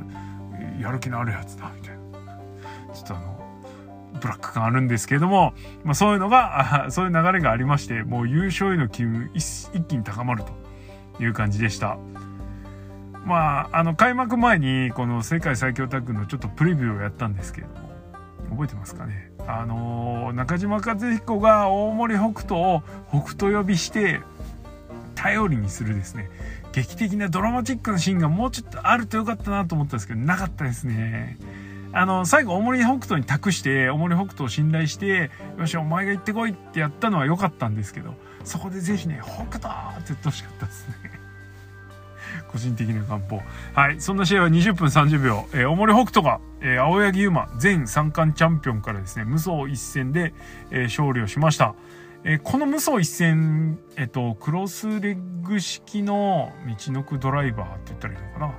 [0.79, 2.01] やる気のあるやつだみたいな。
[2.93, 3.40] ちょっとあの
[4.21, 5.53] ブラック感あるんですけれども、
[5.83, 11.97] まあ、そういうのが、 そういう流れがありまして、もう優勝への機運一気に高まるという感じでした。
[13.25, 17.91] まあ、あの、開幕前にこの世界最強タッグのちょっとプレビューをやったんですけれども、
[18.51, 19.31] 覚えてますかね？
[19.47, 24.21] あの中島和彦が大森北斗を北斗呼びして
[25.15, 26.29] 頼りにするですね。
[26.73, 31.37] 劇的なドラマチックなシーンがもうちょっとあるとよかったなと思ったんですけどなかったですね。
[31.93, 40.95] あの、最後、大森北斗に託して、大森北斗を信頼して、よし、お前が行ってこいってやったのは良かったんですけど、そこでぜひね、北斗って言ってほしかったですね。
[42.51, 43.41] 個人的な願望。
[43.73, 43.99] はい。
[43.99, 45.47] そんな試合は20分30秒。
[45.53, 50.33] えー、大森北斗が、えー、青柳優馬、全三冠チャンピオンからですね、無双一戦で、
[50.69, 51.75] えー、勝利をしました。
[52.23, 58.53] えー、この無双一戦、えっ、と、クロスレッグ式の道のくドライバーって言ったらいいのかな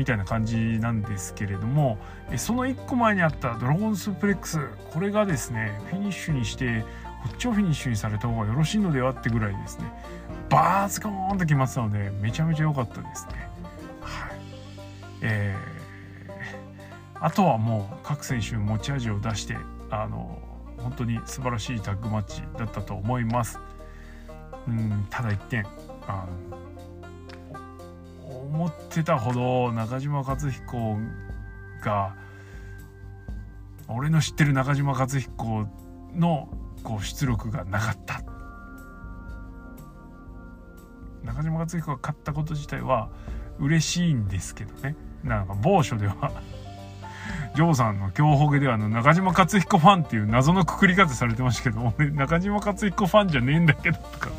[0.00, 1.98] みたいな感じなんですけれども、
[2.38, 4.58] その1個前にあったドラゴンスープレックス、
[4.94, 6.86] これがですね、フィニッシュにして、
[7.22, 9.92] こっちをフィニッシュにされた方がよろしいのではってぐらいですね、
[10.48, 13.50] バースコーンと決まったので、めちゃめちゃ良かったですね。
[14.00, 14.30] はい。
[15.20, 19.58] えー、あとはもう各選手持ち味を出して、
[19.90, 20.38] あの、
[20.78, 23.60] 本当に素晴らしいタッグマッチだったと思います。
[24.66, 25.66] うん、ただ一点、
[26.08, 26.56] あの、
[28.52, 30.98] 思ってたほど中島克彦
[31.84, 32.16] が、
[33.88, 35.66] 俺の知ってる中島克彦
[36.14, 36.48] の
[36.82, 38.22] こう出力がなかった。
[41.22, 43.08] 中島克彦が勝ったこと自体は
[43.60, 44.96] 嬉しいんですけどね。
[45.22, 46.32] なんか某所では
[47.54, 54.30] ジョーさんの強ほげではの中島克彦ファンっていう謎のくくり方されてましたけど俺中島克彦ファンじゃねえんだけどとか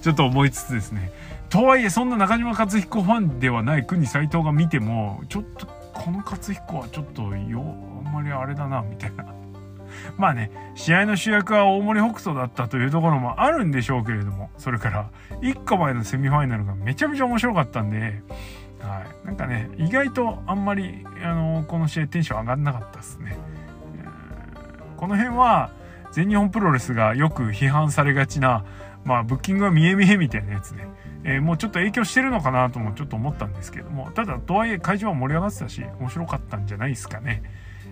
[0.00, 1.10] ちょっと思いつつですね。
[1.52, 7.60] とはいえそんな中島克彦ファンではない国斎藤が見てもちょっとこの克彦はちょっとよ
[8.06, 9.26] あんまりあれだなみたいな
[10.16, 15.10] まあね、試合の主役は大森北斗だったというところもあるんでしょうけれども、それから、
[15.42, 18.22] 1個前のセミファイナルがめちゃめちゃ面白かったんで、
[18.80, 19.26] はい。
[19.26, 23.36] なんかね、意外とあんまり、あの、この試合テンション上がんなかったですね。
[24.96, 25.70] この辺は、
[26.12, 28.64] 全日本プロレスがよく批判されがちな、
[29.04, 30.86] まあ、ブッキングは見え見えみたいなやつね。
[31.24, 37.42] えー、もうちょっと影響してるのかなともちょっと思ったんですけども、ただ、とはいえ会場は盛り上がってたし、面白かったんじゃないですかね。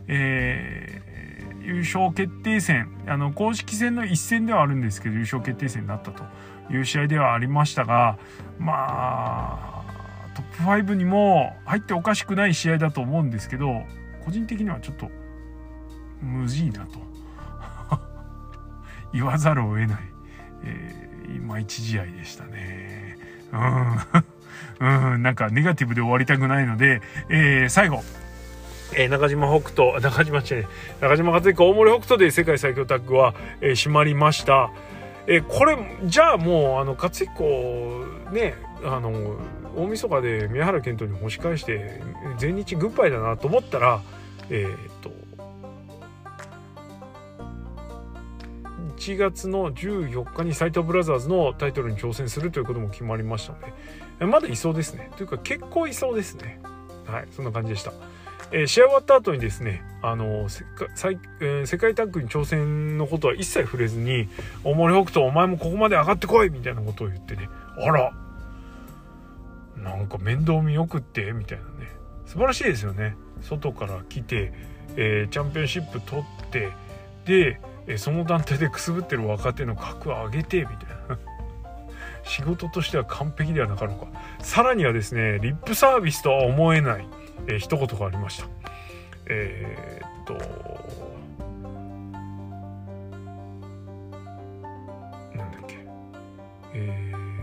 [0.08, 1.20] えー
[1.62, 6.24] 優勝決定戦あの公式戦の一戦ではあるんですけど優勝決定戦になったと
[6.72, 8.18] いう試合ではありましたが
[8.58, 9.84] まあ
[10.34, 13.82] トップ5にも入っておかしくない試合だと思うんですけど
[14.24, 15.10] 個人的にはちょっと
[16.20, 16.98] 無事なと
[19.12, 19.98] 言わざるを得ない、
[20.64, 22.99] えー、今一試合でしたね
[23.52, 23.98] うん。
[25.14, 28.02] うんなんかネガティブで終わりたくないので、えー、最後。
[28.92, 30.58] えー、中島北斗、中島じゃ
[31.00, 34.70] 中島克彦、大森北斗で世界最強タッグは、えー、閉まりました。
[35.26, 39.36] えー、これ、じゃあもう、あの、克彦、ね、あの、
[39.76, 42.00] 大晦日で宮原健人に押し返して、
[42.38, 44.00] 全日グッバイだなと思ったら、
[44.48, 45.12] えー、っと、
[49.00, 53.58] 1月の14日に斎藤ブラザーズのタイトルに挑戦するということも決まりましたの
[54.18, 55.10] で、まだいそうですね。
[55.16, 56.60] というか結構いそうですね。
[57.06, 57.92] はい、そんな感じでした。
[58.52, 60.64] えー、試合終わった後にですね、あの世
[60.96, 64.28] 界,、えー、世界タッグに挑戦のことは一切触れずに
[64.64, 68.12] 「大森北斗お前もここまで上がってこい!」みたいなことを言ってねあら
[69.76, 71.90] なんか面倒見よくってみたいなね
[72.26, 74.52] 素晴らしいですよね外から来て、
[74.96, 76.72] えー、チャンピオンシップ取って
[77.24, 77.60] で、
[77.92, 80.76] えその団体でくすぶってる若手の格を上げてみたい
[81.08, 81.18] な
[82.22, 84.06] 仕事としては完璧ではなかろうか
[84.40, 87.06] さらにはですねリップサービスとは思えない
[87.46, 88.48] えー、一言がありました。
[89.26, 90.34] えー、っと、
[95.36, 95.78] なんだっけ。
[96.74, 97.36] えー、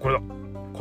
[0.00, 0.35] これだ。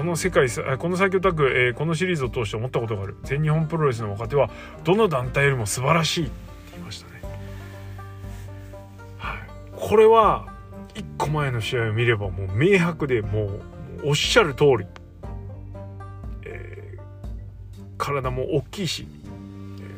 [0.05, 3.17] この世界、この最強タッグ、えー、このシリーズを通して思ったことがある。
[3.23, 4.51] 全日本プロレスの若手は、
[4.83, 6.33] どの団体よりも素晴らしいって
[6.73, 7.21] 言いましたね。
[9.17, 9.39] はい。
[9.71, 10.45] これは、
[10.93, 13.45] 1個前の試合を見ればもう明白でも
[14.03, 14.85] うおっしゃる通り、
[16.43, 19.07] えー、体も大きいし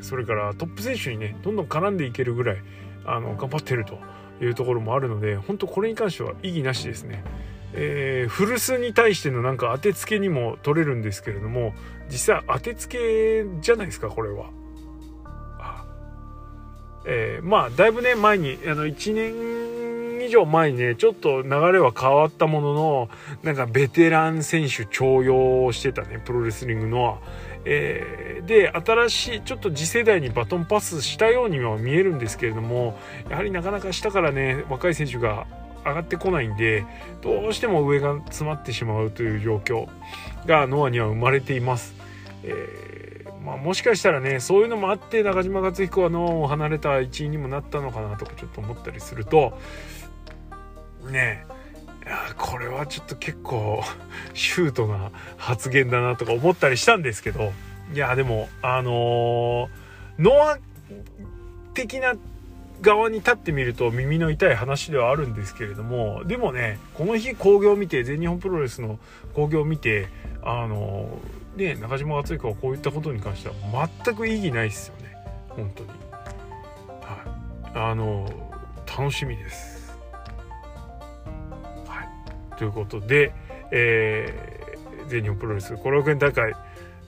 [0.01, 2.57] それからトップ選手にねどんどん絡んでいけるぐらい
[3.05, 3.99] あの頑張ってると
[4.41, 7.23] いうところもあるので本当これに関しては意義なしですね。
[7.79, 11.75] えー、古巣に対してのなんか当てつけにも取れるんですけれども
[12.09, 14.49] 実際当てつけじゃないですかこれは。
[17.09, 19.67] えー、まあだいぶね前にあの1年
[20.27, 23.09] 以上前にね、ちょっと流れは変わったものの、
[23.43, 27.19] なんかベテラン選手重用してたね、プロレスリングの。
[27.65, 32.97] えー、で、新しい、ちょっと次世代にバトンパスしたようには見えるんですけれども、
[33.29, 35.47] やはりなかなか下からね、若い選手が
[35.89, 36.85] 上がってこないんで、
[37.21, 39.87] どうしても上が詰まってしまうという状況
[40.45, 41.97] がノアには生まれています。
[42.43, 49.57] えー、まあ、もしかしたらねそういうのもあって中島克彦はノアを離れた一員にもなったのかなとかちょっと思ったりすると
[51.09, 51.45] ね
[52.05, 53.83] いやこれはちょっと結構
[54.33, 57.51] シュートな発言だなとか思ったりしたんですけど
[57.93, 59.67] いやでもあのー、
[60.19, 60.57] ノア
[61.73, 62.15] 的な
[62.81, 68.99] 側に立ってみると耳の痛い話ではあるんですけれどもでもねこの日興行を見て全日本プロレスの
[69.33, 70.07] 興行を見て
[70.43, 71.19] あの
[71.55, 73.55] ね中島敦彦はこういったことに関しては
[74.05, 75.15] 全く意義ないですよね。
[75.49, 75.89] 本当に。
[75.89, 77.79] はい。
[77.91, 78.29] あの
[78.85, 79.97] 楽しみです。
[81.87, 82.57] はい。
[82.57, 83.33] ということで
[83.71, 86.53] えー、全日本プロレス後楽園大会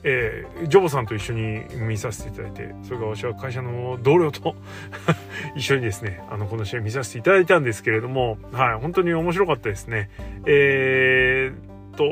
[0.02, 4.56] えー、ジョボさんと一緒に見させていただいてそれから私は会社の同僚と
[5.54, 10.10] 一緒にですねあのこの試合見させていただいたんですけれどもはい本当に面白かったですね。
[10.46, 12.04] えー、っと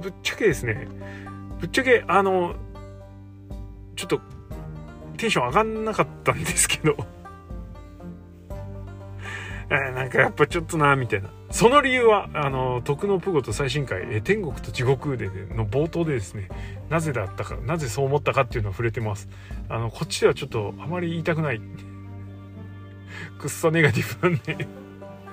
[0.00, 0.88] ぶっちゃけですね
[1.60, 2.54] ぶっちゃけあの
[3.94, 4.20] ちょっと
[5.18, 6.96] テンション上がんなかったんですけど。
[9.70, 11.30] えー、なんかやっぱちょっとなみたいな。
[11.52, 16.48] その理由はあの徳のプゴと最新回、え天国と地獄での冒頭でですね
[16.88, 19.28] なぜだったかなぜそう思ったかっていうのは触れてます
[19.68, 21.60] あのこっちではちょっとあまり言いたくない
[23.38, 24.66] くっそネガティブなんで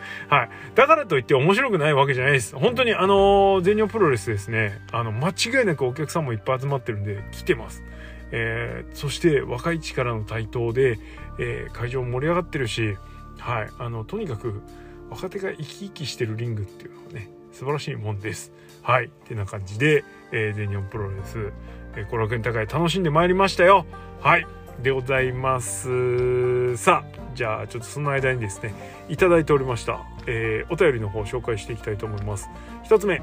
[0.29, 0.49] はい。
[0.75, 2.55] だからといって面白くないわけじゃないです。
[2.55, 7.83] 本当にあの全日本プロレスですね、あの、間違いなくお客さんもいっぱい集まってるんで、来てます。
[8.31, 10.99] えー、そして若い力の台頭で、
[11.39, 12.95] えー、会場盛り上がってるし、
[13.39, 13.69] はい。
[13.79, 14.61] あの、とにかく、
[15.09, 18.51] 若手が生き生きしてるリングっていうのはね素晴らしいもんです。
[18.81, 19.05] はい。
[19.05, 21.51] ってな感じで、えー、全日本プロレス
[21.95, 23.85] えー、後楽園高い楽しんでまいりましたよ。
[24.21, 24.45] はい。
[24.83, 26.77] でございます。
[26.77, 28.73] さあじゃあちょっとその間にですね
[29.09, 32.49] いただいておりました、えー、お便りの方を紹介していきたいと思います。
[32.83, 33.21] 一つ目。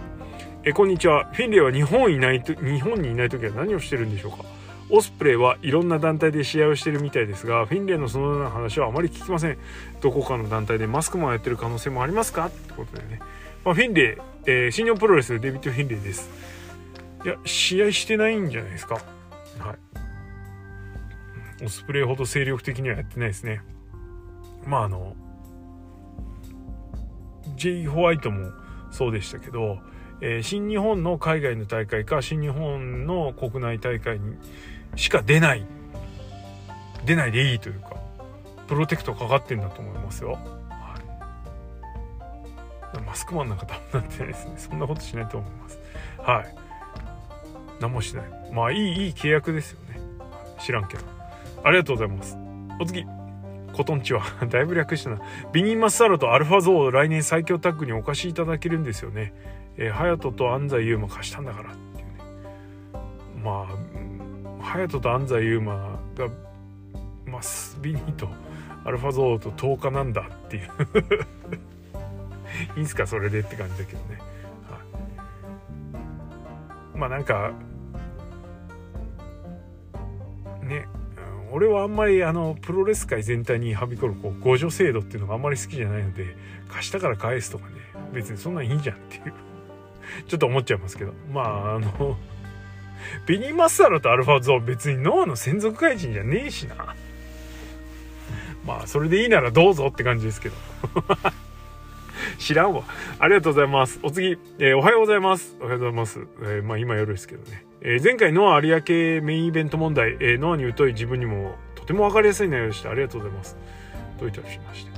[0.65, 1.27] えこんにちは。
[1.33, 4.39] フィンレイは日本いないと日本にいない時は何をしてるんでしょうか？
[4.89, 9.59] オスプレイはいろんな団体で試合をしてるみたいですがフィンレイのそのような話はあまり聞きません。
[10.01, 12.47] どこかの団体でマスクマンやってる可能性もありますか？
[12.47, 13.19] ってことでね、
[13.65, 14.17] まあ、フィンレイ、
[14.47, 16.31] えー、新日本プロレスデビッド・フィンレイです。
[17.25, 18.95] いや試合してないんじゃないですか？
[19.59, 21.65] はい。
[21.65, 23.63] オスプレイほど精力的にはやってないですね。
[24.67, 25.17] まああの
[27.57, 27.87] J.
[27.87, 28.51] ホワイトも
[28.91, 29.79] そうでしたけど、
[30.21, 34.37] えー、新日本の海外の大会か新日本の国内大会に
[34.97, 35.65] しか出ない。
[37.07, 37.97] 出ないでいいというか
[38.67, 40.39] プロテクトかかってんだと思いますよ、は
[42.99, 45.79] い、マスクマンなんかダメなってないですねそんなことしないと思います。
[46.19, 46.55] はい。
[47.81, 48.25] 何もしない。
[48.53, 50.01] まあいいいい契約ですよね。
[50.61, 51.05] 知らんけど。
[51.63, 52.37] ありがとうございます。
[52.81, 53.07] お次。
[53.73, 55.21] コトンチは だいぶ略したな。
[55.53, 59.33] ビニーマスサロとアルファゾウを来年最強タッグにお貸しいただけるんですよね。
[59.77, 62.13] えー、隼人と安西優馬貸したんだからっていうね。
[63.45, 63.86] まあ
[64.67, 66.29] 隼人と安西優馬が
[67.25, 68.29] まあスビニーと
[68.85, 70.71] アルファゾーと10日なんだっていう。
[72.77, 74.19] いいんすかそれでって感じだけどね、
[74.71, 74.79] は
[76.95, 77.53] い、まあなんか
[80.63, 80.87] ね
[81.53, 86.35] 俺はあんまりあのプロレス界全体にはびこるこう互助制度っていうのがあんまり好きじゃないので
[86.69, 87.73] 貸したから返すとかね
[88.15, 89.35] 別にそんなんいいじゃんっていう。
[90.27, 91.13] ちょっと思っちゃいますけど。
[91.33, 92.17] まああの
[93.27, 96.95] ベニー・マッサロとアルファゾーン別にノアの専属怪人じゃねえしな。
[98.65, 100.55] まあそれでいいならどうぞって感じですけど。
[102.39, 102.83] 知らんわ。
[103.19, 104.01] ありがとうございます。
[104.03, 105.57] お次、えー、おはようございます。
[105.61, 112.91] おはようございます、えー、まあ今夜ですけどね、えー、前回ノア有明メインイベント問題、えノアに疎い自分にもとても分かりやすい内容でした。
[112.91, 113.57] ありがとうございます。
[114.19, 114.93] どういたしまして。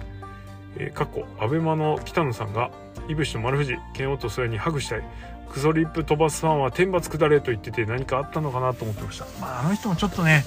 [0.79, 2.71] えー、過去アベマの北野さんが
[3.09, 5.03] いぶしと丸藤剣王とそれにハグしたい。
[5.53, 9.27] クソリップ飛ばすファンは天罰下れと言ってて何かあったのかなと思ってました。
[9.41, 10.45] まああの人もちょっとね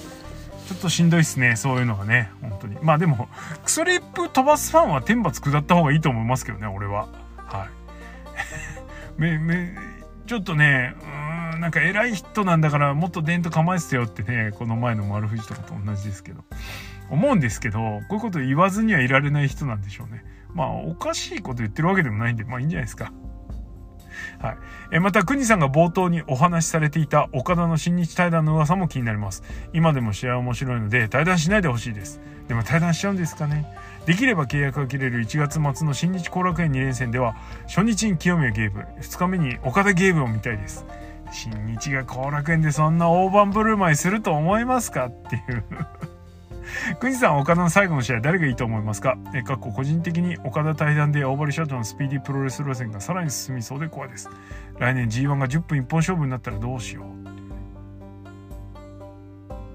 [0.68, 2.76] ちょっとしんどいっすねそういうのがね本当に。
[2.82, 3.28] まあでも
[3.64, 7.08] クソリップ飛ばすファンは天罰下った方がいいと思いますけどね俺は。
[7.36, 7.68] はい。
[9.20, 9.74] めめ
[10.26, 10.94] ちょっとね
[11.52, 16.44] うんなんか偉い人なんだからもっと伝統構えてたよってねこの前の丸藤とかと同じですけど。
[17.12, 20.24] 思うんですけどこういうこと言わずにはいられない人なんでしょうね。
[20.54, 23.12] まあおかしいこと言ってるわけでもないんでまあいいんじゃないですか。
[24.40, 24.56] はい。
[24.92, 29.42] えまた、国さんが冒頭にお話しされていた岡田の新日対談の噂も気になります。
[29.72, 32.20] 今でも試合面白いので、対談しないでほしいです。
[32.48, 33.66] でも対談しちゃうんですかね。
[34.06, 37.36] できれば契約が切れる1月末の新日後楽園2連戦では、
[37.68, 40.84] 初日に清宮ゲーブ、2日目に岡田ゲーブを見たいです。
[41.30, 45.06] 新日が後楽園でそんな大盤振る舞いすると思いますか？
[45.06, 45.64] っていう
[47.00, 49.16] 国さん岡田の最後の試合誰がいいと思いますか？
[49.34, 54.28] えかっこ個人的に岡田対談で大張社長のスピーディープロレス路線がさらに進みそうで怖いです。
[54.78, 57.04] 来年 G1 が10分一本勝負になったらどうしよ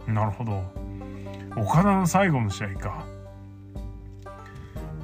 [0.08, 0.12] う。
[0.12, 0.64] なるほど。
[1.56, 3.06] 岡田の最後の試合か。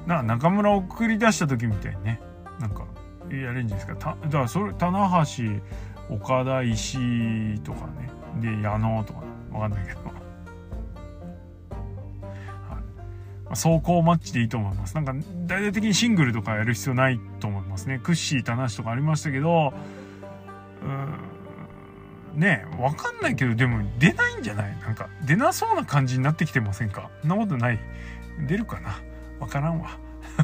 [0.08, 2.20] な中村を送り出した時みたいにね。
[2.60, 2.86] なんか
[3.30, 4.16] やれんじゃないですか？
[4.16, 8.10] ただからそれ棚橋岡田石とかね。
[8.42, 10.23] で矢野とかわかんないけど。
[13.56, 14.96] 走行マッチでいいと思います。
[14.96, 15.14] なんか、
[15.48, 18.00] 大々的にシングルとかやる必要ないと思いますね。
[18.02, 19.74] クッシーって話とかありましたけど、
[20.82, 24.78] うーん、ねわかんないけど、でも出ないんじゃない？
[24.80, 27.10] なんか、出なそうな感じになってきてませんか？
[27.22, 27.80] そんなことない。
[28.48, 29.00] 出るかな？
[29.40, 30.00] わからんわ。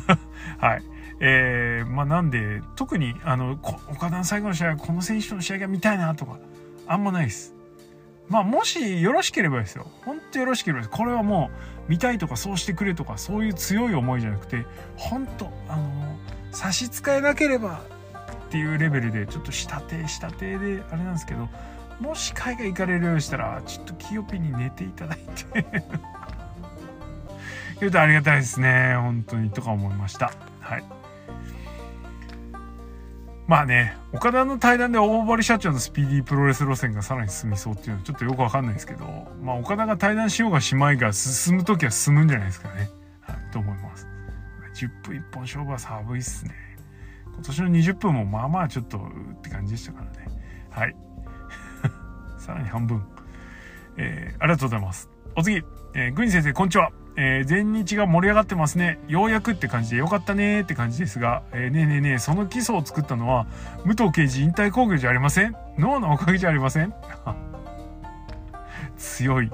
[0.60, 0.84] はい。
[1.20, 6.38] えー、まあなんで、特に、あの、岡田の最後の試合は、この選手の試合が見たいなとか、
[6.88, 7.53] あんまないです。
[8.30, 9.88] まあもしよろしければですよ。
[10.05, 10.89] ほんとよろしければです。
[10.91, 14.65] これはもう見たいとかそうしてくれとかそういう強い思いじゃなくて、
[14.95, 16.17] ほんと、あの
[16.51, 17.81] 差し支えなければ
[18.47, 21.49] っていうレベルでちょっと下手下手であれなんですけど、
[21.99, 25.65] もし海外行かれるようにしたら、ちょっとキヨピに寝ていただいて
[27.81, 28.95] 言うとありがたいですね。
[28.95, 30.31] 本当にとか思いました。
[30.59, 30.98] はい。
[33.49, 39.05] まあね、岡田の対談で大張社長のスピーディープロレス路線がさらに進みそうっていうのはちょっとよくわかんないですけど、
[39.41, 42.91] まあ岡田が対談しようがしまいが進む時は進むんじゃないですかね。
[43.21, 44.07] はい、と思います。
[44.75, 46.53] 10分1本勝負は寒いっすね。
[47.25, 50.27] 今年の20分もまあまあちょっとって感じでしたからね。
[50.69, 50.95] はい。
[52.37, 53.03] さらに半分。
[53.97, 55.09] えー、ありがとうございます。
[55.35, 55.63] お次、
[55.95, 56.91] えー、グリーン先生、こんにちは。
[57.22, 58.97] えー、全日が盛り上がってますね。
[59.09, 63.45] ようやくって感じでよかったねって感じですが、えー、ねえねえねえ、その基礎を作ったのは、
[63.84, 66.93] 武藤刑事引退工業じゃありませんノアのおかげじゃありません
[68.97, 69.51] 強い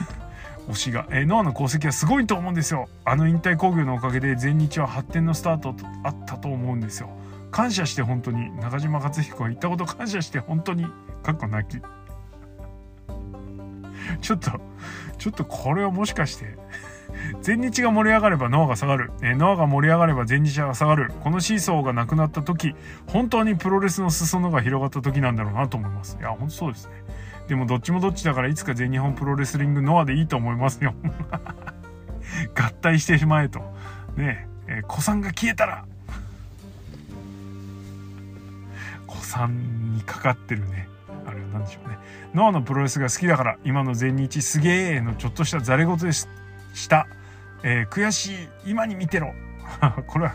[0.68, 2.90] 推しが、えー、ノアの功績はすごいと思うんですよ。
[3.06, 7.08] あの引退工業のおかげで全日は発展のスタートとあったと思うんですよ。
[7.50, 10.84] 感謝して本当に、中島克彦が言ったこと感謝して本当に、
[11.22, 11.80] かっこ泣き。
[14.20, 14.50] ちょっと、
[15.16, 16.58] ちょっとこれはもしかして
[17.42, 21.12] 全日が盛り上がればノアが下がる、えー、ノアが盛り上がれば全日が下がる。
[21.22, 22.74] このシーソーがなくなった時
[23.06, 26.16] 本当にプロレスの裾野が広がった時なんだろうなと思います。
[26.20, 26.92] いや本当そうですね。
[27.48, 30.94] でもどっちもどっちだからいつか全日本プロレスリングノアでいいと思いますよ。
[32.54, 33.60] 合体してしまえと。
[34.16, 35.84] ねえー、子さんが消えたら。
[39.06, 40.88] 子さんにかかってるね。
[41.26, 41.98] あれは何でしょうね。
[42.34, 46.28] ノアのプロレスが好きだから今の全日すげえのちょっとしたざれ言でし
[46.88, 47.08] た、
[47.62, 49.34] えー、悔しい今に見てろ
[50.06, 50.34] これは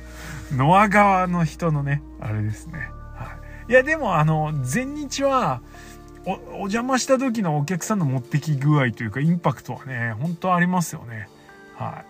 [0.53, 3.35] ノア側の人のねあれですね、は
[3.67, 5.61] い、いやでもあの前日は
[6.25, 11.29] おお邪魔した時のお客さんの持ってき具合というかインパクトはね本当ありますよね。
[11.75, 12.03] は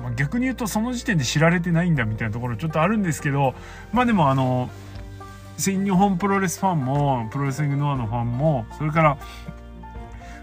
[0.00, 3.54] い、まあ、逆に言うとその時点で知られてないんだみたいなところちょっとあるんですけど
[3.92, 4.68] まあでもあの
[5.58, 9.18] 新日本プロレスファンもプロレスリングノアのファンもそれから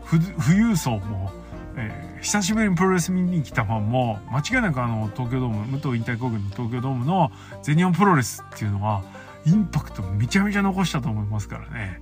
[0.09, 1.31] 富裕層も
[1.75, 7.31] えー、久しぶりにプロレス見に来たファンも間違いなくあの東京ドーム武藤引退工業の東京ドームの
[7.63, 9.03] 全日本プロレスっていうのは
[9.45, 11.99] インパクトめちゃめちゃ残したと思いますからね。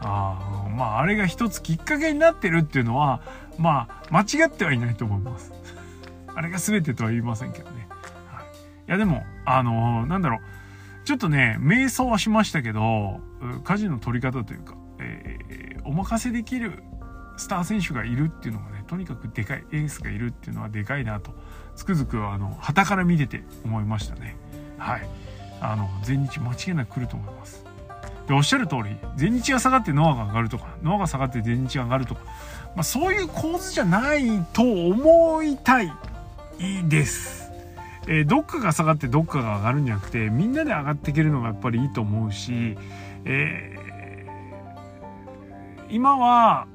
[0.00, 3.22] あまああれが一つきっかけになってるっていうのは
[3.58, 5.52] まあ間違ってはいないと思います。
[6.34, 7.88] あれが全てとは言いませんけどね。
[8.30, 8.44] はい、
[8.88, 10.40] いやでもあのー、なんだろう
[11.04, 13.20] ちょっとね瞑想はしましたけど
[13.64, 16.82] 舵の取り方というか、えー、お任せできる
[17.36, 21.32] スター選手がいるっていうのがねとにかくでかいエースがいるっていうのはでかいなと
[21.76, 24.36] つくづくあの旗から見てて思いましたね。
[24.78, 25.08] はい。
[25.60, 27.64] あの全日間違いなく来ると思います。
[28.26, 32.22] でおっしゃる通り全日が下がってノアが上がるとかノアが下がって全日が上がるとか、
[32.74, 34.22] まあ、そういう構図じゃない
[34.52, 35.92] と思いたい
[36.88, 37.50] です、
[38.06, 42.78] えー、どっかが下がってどっかが上がるんじゃなくてみんなで上がっていけるのがやっぱりいいと思うし、
[43.26, 46.66] えー、今は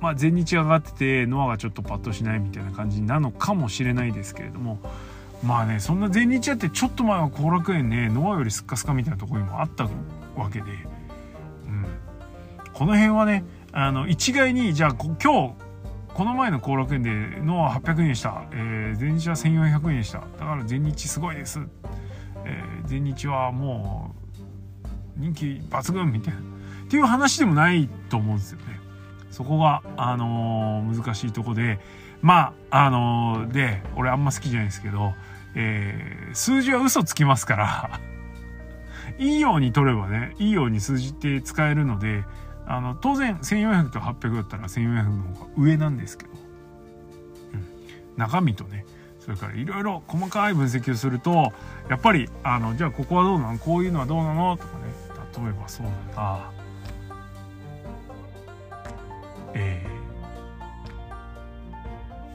[0.00, 4.78] まあ、全日が上がっててノアがちょっとパッとしないみたいな感じなのかもしれないですけれども
[5.42, 9.84] まあねそんな全日やってちょっと前は後楽園ねノアよりスッカスカみたいなところにもあった
[10.36, 11.86] わけで、うん、
[12.72, 15.66] この辺はねあの一概にじゃあ今日
[16.16, 17.10] この前の後楽園で
[17.42, 20.20] ノア800円でした、えー、全日は1400円でした。
[20.20, 21.60] だから全日すごいです、
[22.46, 24.14] えー、全日はも
[25.16, 26.40] う人気抜群みたいな。
[26.40, 28.85] っていう話でもないと思うんですよね。
[29.30, 31.78] そこが、あのー、難しいとこで、
[32.22, 35.14] まあ、あのー、で、俺あんま好きじゃないですけど、
[35.54, 38.00] えー、数字は嘘つきますから
[39.18, 42.24] いいように取ればね、いいように数字って使えるので、
[42.66, 46.32] あの、当然1400と800だったら1400の方が上なんですけど、
[47.54, 47.66] うん、
[48.16, 48.84] 中身とね、
[49.20, 51.52] それからいろいろ細かい分析をすると、
[51.88, 53.58] やっぱり、あの、じゃあここはどうなの？
[53.58, 54.56] こういうのはどうなの？
[54.56, 54.84] とかね、
[55.36, 56.22] 例えばそうだ。
[56.22, 56.55] な。
[59.56, 59.86] え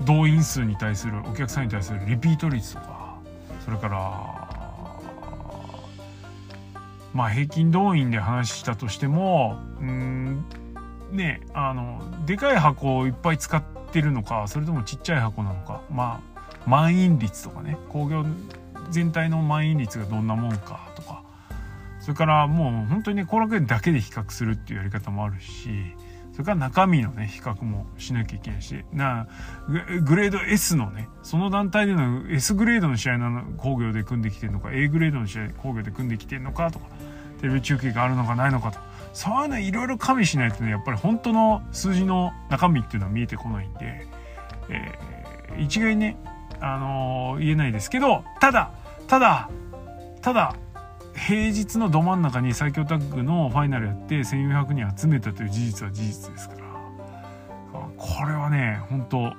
[0.01, 3.19] ー、動員数に対するお客さんに対するリピート率とか
[3.63, 4.41] それから
[7.13, 10.45] まあ平均動員で話したとしてもうん
[11.11, 13.61] ねあのでかい箱をいっぱい使っ
[13.91, 18.25] てるのかそれともちっちゃい箱なのかまあ満員率とかね興行
[18.89, 21.23] 全体の満員率がどんなもんかとか
[21.99, 25.69] それからもう本当にね後楽園だけで比較するっていうやり方もあるし
[26.33, 29.27] それから中身のね比較もしなきゃいけないしな
[30.03, 36.85] グレード S のねその団体での S グレードの試合の工業で組んできてるのか A グレードの試合工業で組んできてるのかとか
[37.41, 38.79] テレビ中継があるのかないのかと。
[39.13, 44.07] そういうのいろいろ加味しないとねやっぱり本当の数字の中身っていうのは見えてこないんで、
[44.69, 46.17] えー、一概にね、
[46.61, 48.71] あのー、言えないですけどただ
[49.07, 49.49] ただ
[50.21, 50.55] ただ
[51.15, 56.61] 平日のど真ん中に最強タッグのファイナルやって1400人集めたという事実は事実ですから
[57.97, 59.33] これはね本当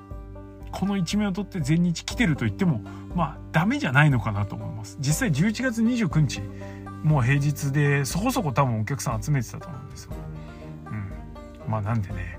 [0.71, 2.81] この一面を取って全日来てると言っても
[3.15, 6.41] まあダメじゃないのかなと思います実際11月29日
[7.03, 10.13] もう平日でそこそこ多分お客さん集めてたと思うんですよ。
[10.87, 12.39] うん、まあなんでね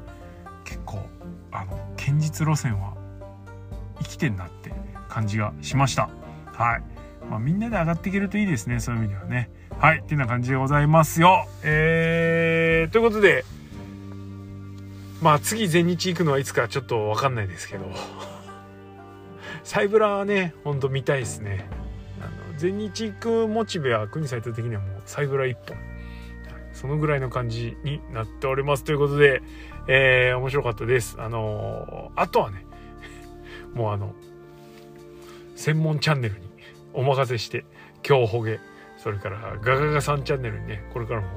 [0.64, 1.00] 結構
[1.52, 2.94] あの堅実路線は
[4.02, 4.72] 生きてんなって
[5.10, 6.10] 感じがしました。
[6.54, 6.93] はい。
[7.30, 9.50] まあ、みんなで上がっていけるといいですねそういう意味ではね。
[9.80, 10.00] はい。
[10.00, 11.48] っていうな感じでございますよ。
[11.64, 13.46] えー、ということで
[15.22, 17.86] まあ次全日行くのはいつかちょっとわかんないですけど
[19.64, 21.68] サイブラはねほんと見たいですね
[22.22, 22.58] あの。
[22.58, 25.94] 全日行くモチベは国サイト的にはもうサイブラ1本。
[26.74, 28.84] そのぐらいの感じになっております。
[28.84, 29.42] ということで、
[29.88, 31.16] えー、面白かったです。
[31.20, 32.66] あのー、あとはね、
[33.74, 34.14] もうあの、
[35.56, 36.53] 専門チャンネルに
[36.94, 37.66] お任せして、
[38.08, 38.60] 今日ほげ、
[38.98, 41.28] それからガガガさんチャンネルにね、これからも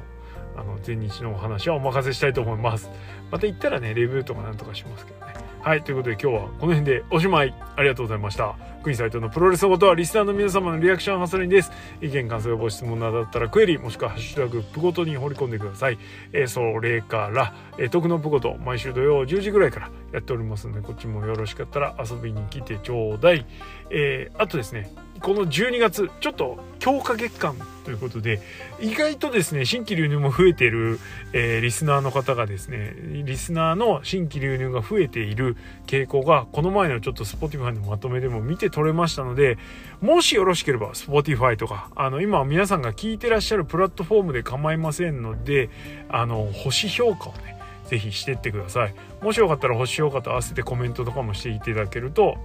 [0.56, 2.90] あの全日のお話はお任せしたいと思います。
[3.30, 5.34] また行ったらね、レビューとかなんとかしますけどね。
[5.60, 7.54] はい、ということで今日はこの辺でおしまい。
[7.76, 8.56] ありがとうございました。
[8.82, 11.72] クイサイトのプロレスのことはリスナーの皆様のリアクションハサリンです。
[12.00, 15.98] 意見、感想、ご質問などだったらクエリ、もしくはハッシュタグプごとに放り込んでください。
[16.32, 23.46] えー、それから、えー、徳のプごと、毎週土曜10時ぐらいからやっておりますので、こっちもよろしかったら遊びに来てちょうだい。
[23.90, 28.40] えー、あとですね、この12月ちょっと強化月間ということで
[28.80, 30.98] 意外とですね新規流入も増えている、
[31.32, 35.56] えー、リスナーの方がですねリスナーの新規流入が増えている
[35.86, 39.56] 傾向がこの前のちょっと Spotify のまとめでも見て取れましたので
[40.02, 45.70] もしよろしければ Spotify とかあの今皆さんが聞いてらっしゃるプラットフォームで構いませんので
[46.10, 47.56] あの星評価をね
[47.86, 52.36] ぜひしてってくださいもしよかったら星評価と合わせてコメントとかもしていただけると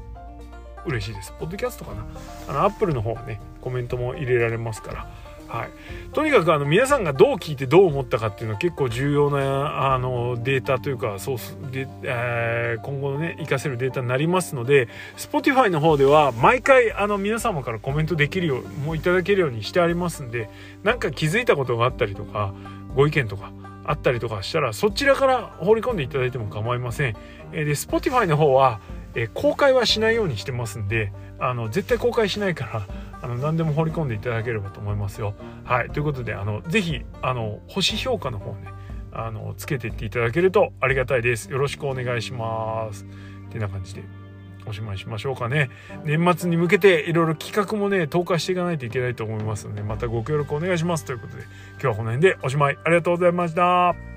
[0.86, 1.34] 嬉しいです。
[1.40, 2.06] ポッドキャストかな
[2.48, 5.08] あの、アップルの方はね、コメントも入れられますから。
[5.52, 5.70] はい。
[6.14, 14.88] とにかくあの皆さんがどう聞いてどう思ったかっていうのは結構重要なあのデータというかソースで、えー、今後のね活かせるデータになりますので
[15.18, 20.50] Spotify の方では毎回あの皆様からコメントできるようもういただけるようにしてありますんで
[20.84, 22.54] なんか気づいたことがあったりとか
[22.96, 23.52] ご意見とか
[23.84, 27.18] あったりとかしたらそちらから放り込んでいただいても構いません。
[27.52, 28.80] えー、で Spotify の方は
[29.16, 32.88] え公開はしないようにしてますんであの絶対公開しないから
[33.22, 35.34] あの何でも放り込んでいただければと思いますよ。
[35.64, 38.68] はいということであのぜひあの星評価の方ね
[39.14, 41.52] あのつけていっていただけるとありがたいです。
[41.52, 43.06] よろしくお願いします。
[43.50, 44.04] ってな感じで
[44.66, 45.70] おしまいしましょうかね。
[46.06, 51.44] 年末に向けていろいろ企画もね投下していかないといけないと思いますのでまたご協力お願いしますということで
[51.74, 54.11] 今日はこの辺でおしまいありがとうございました。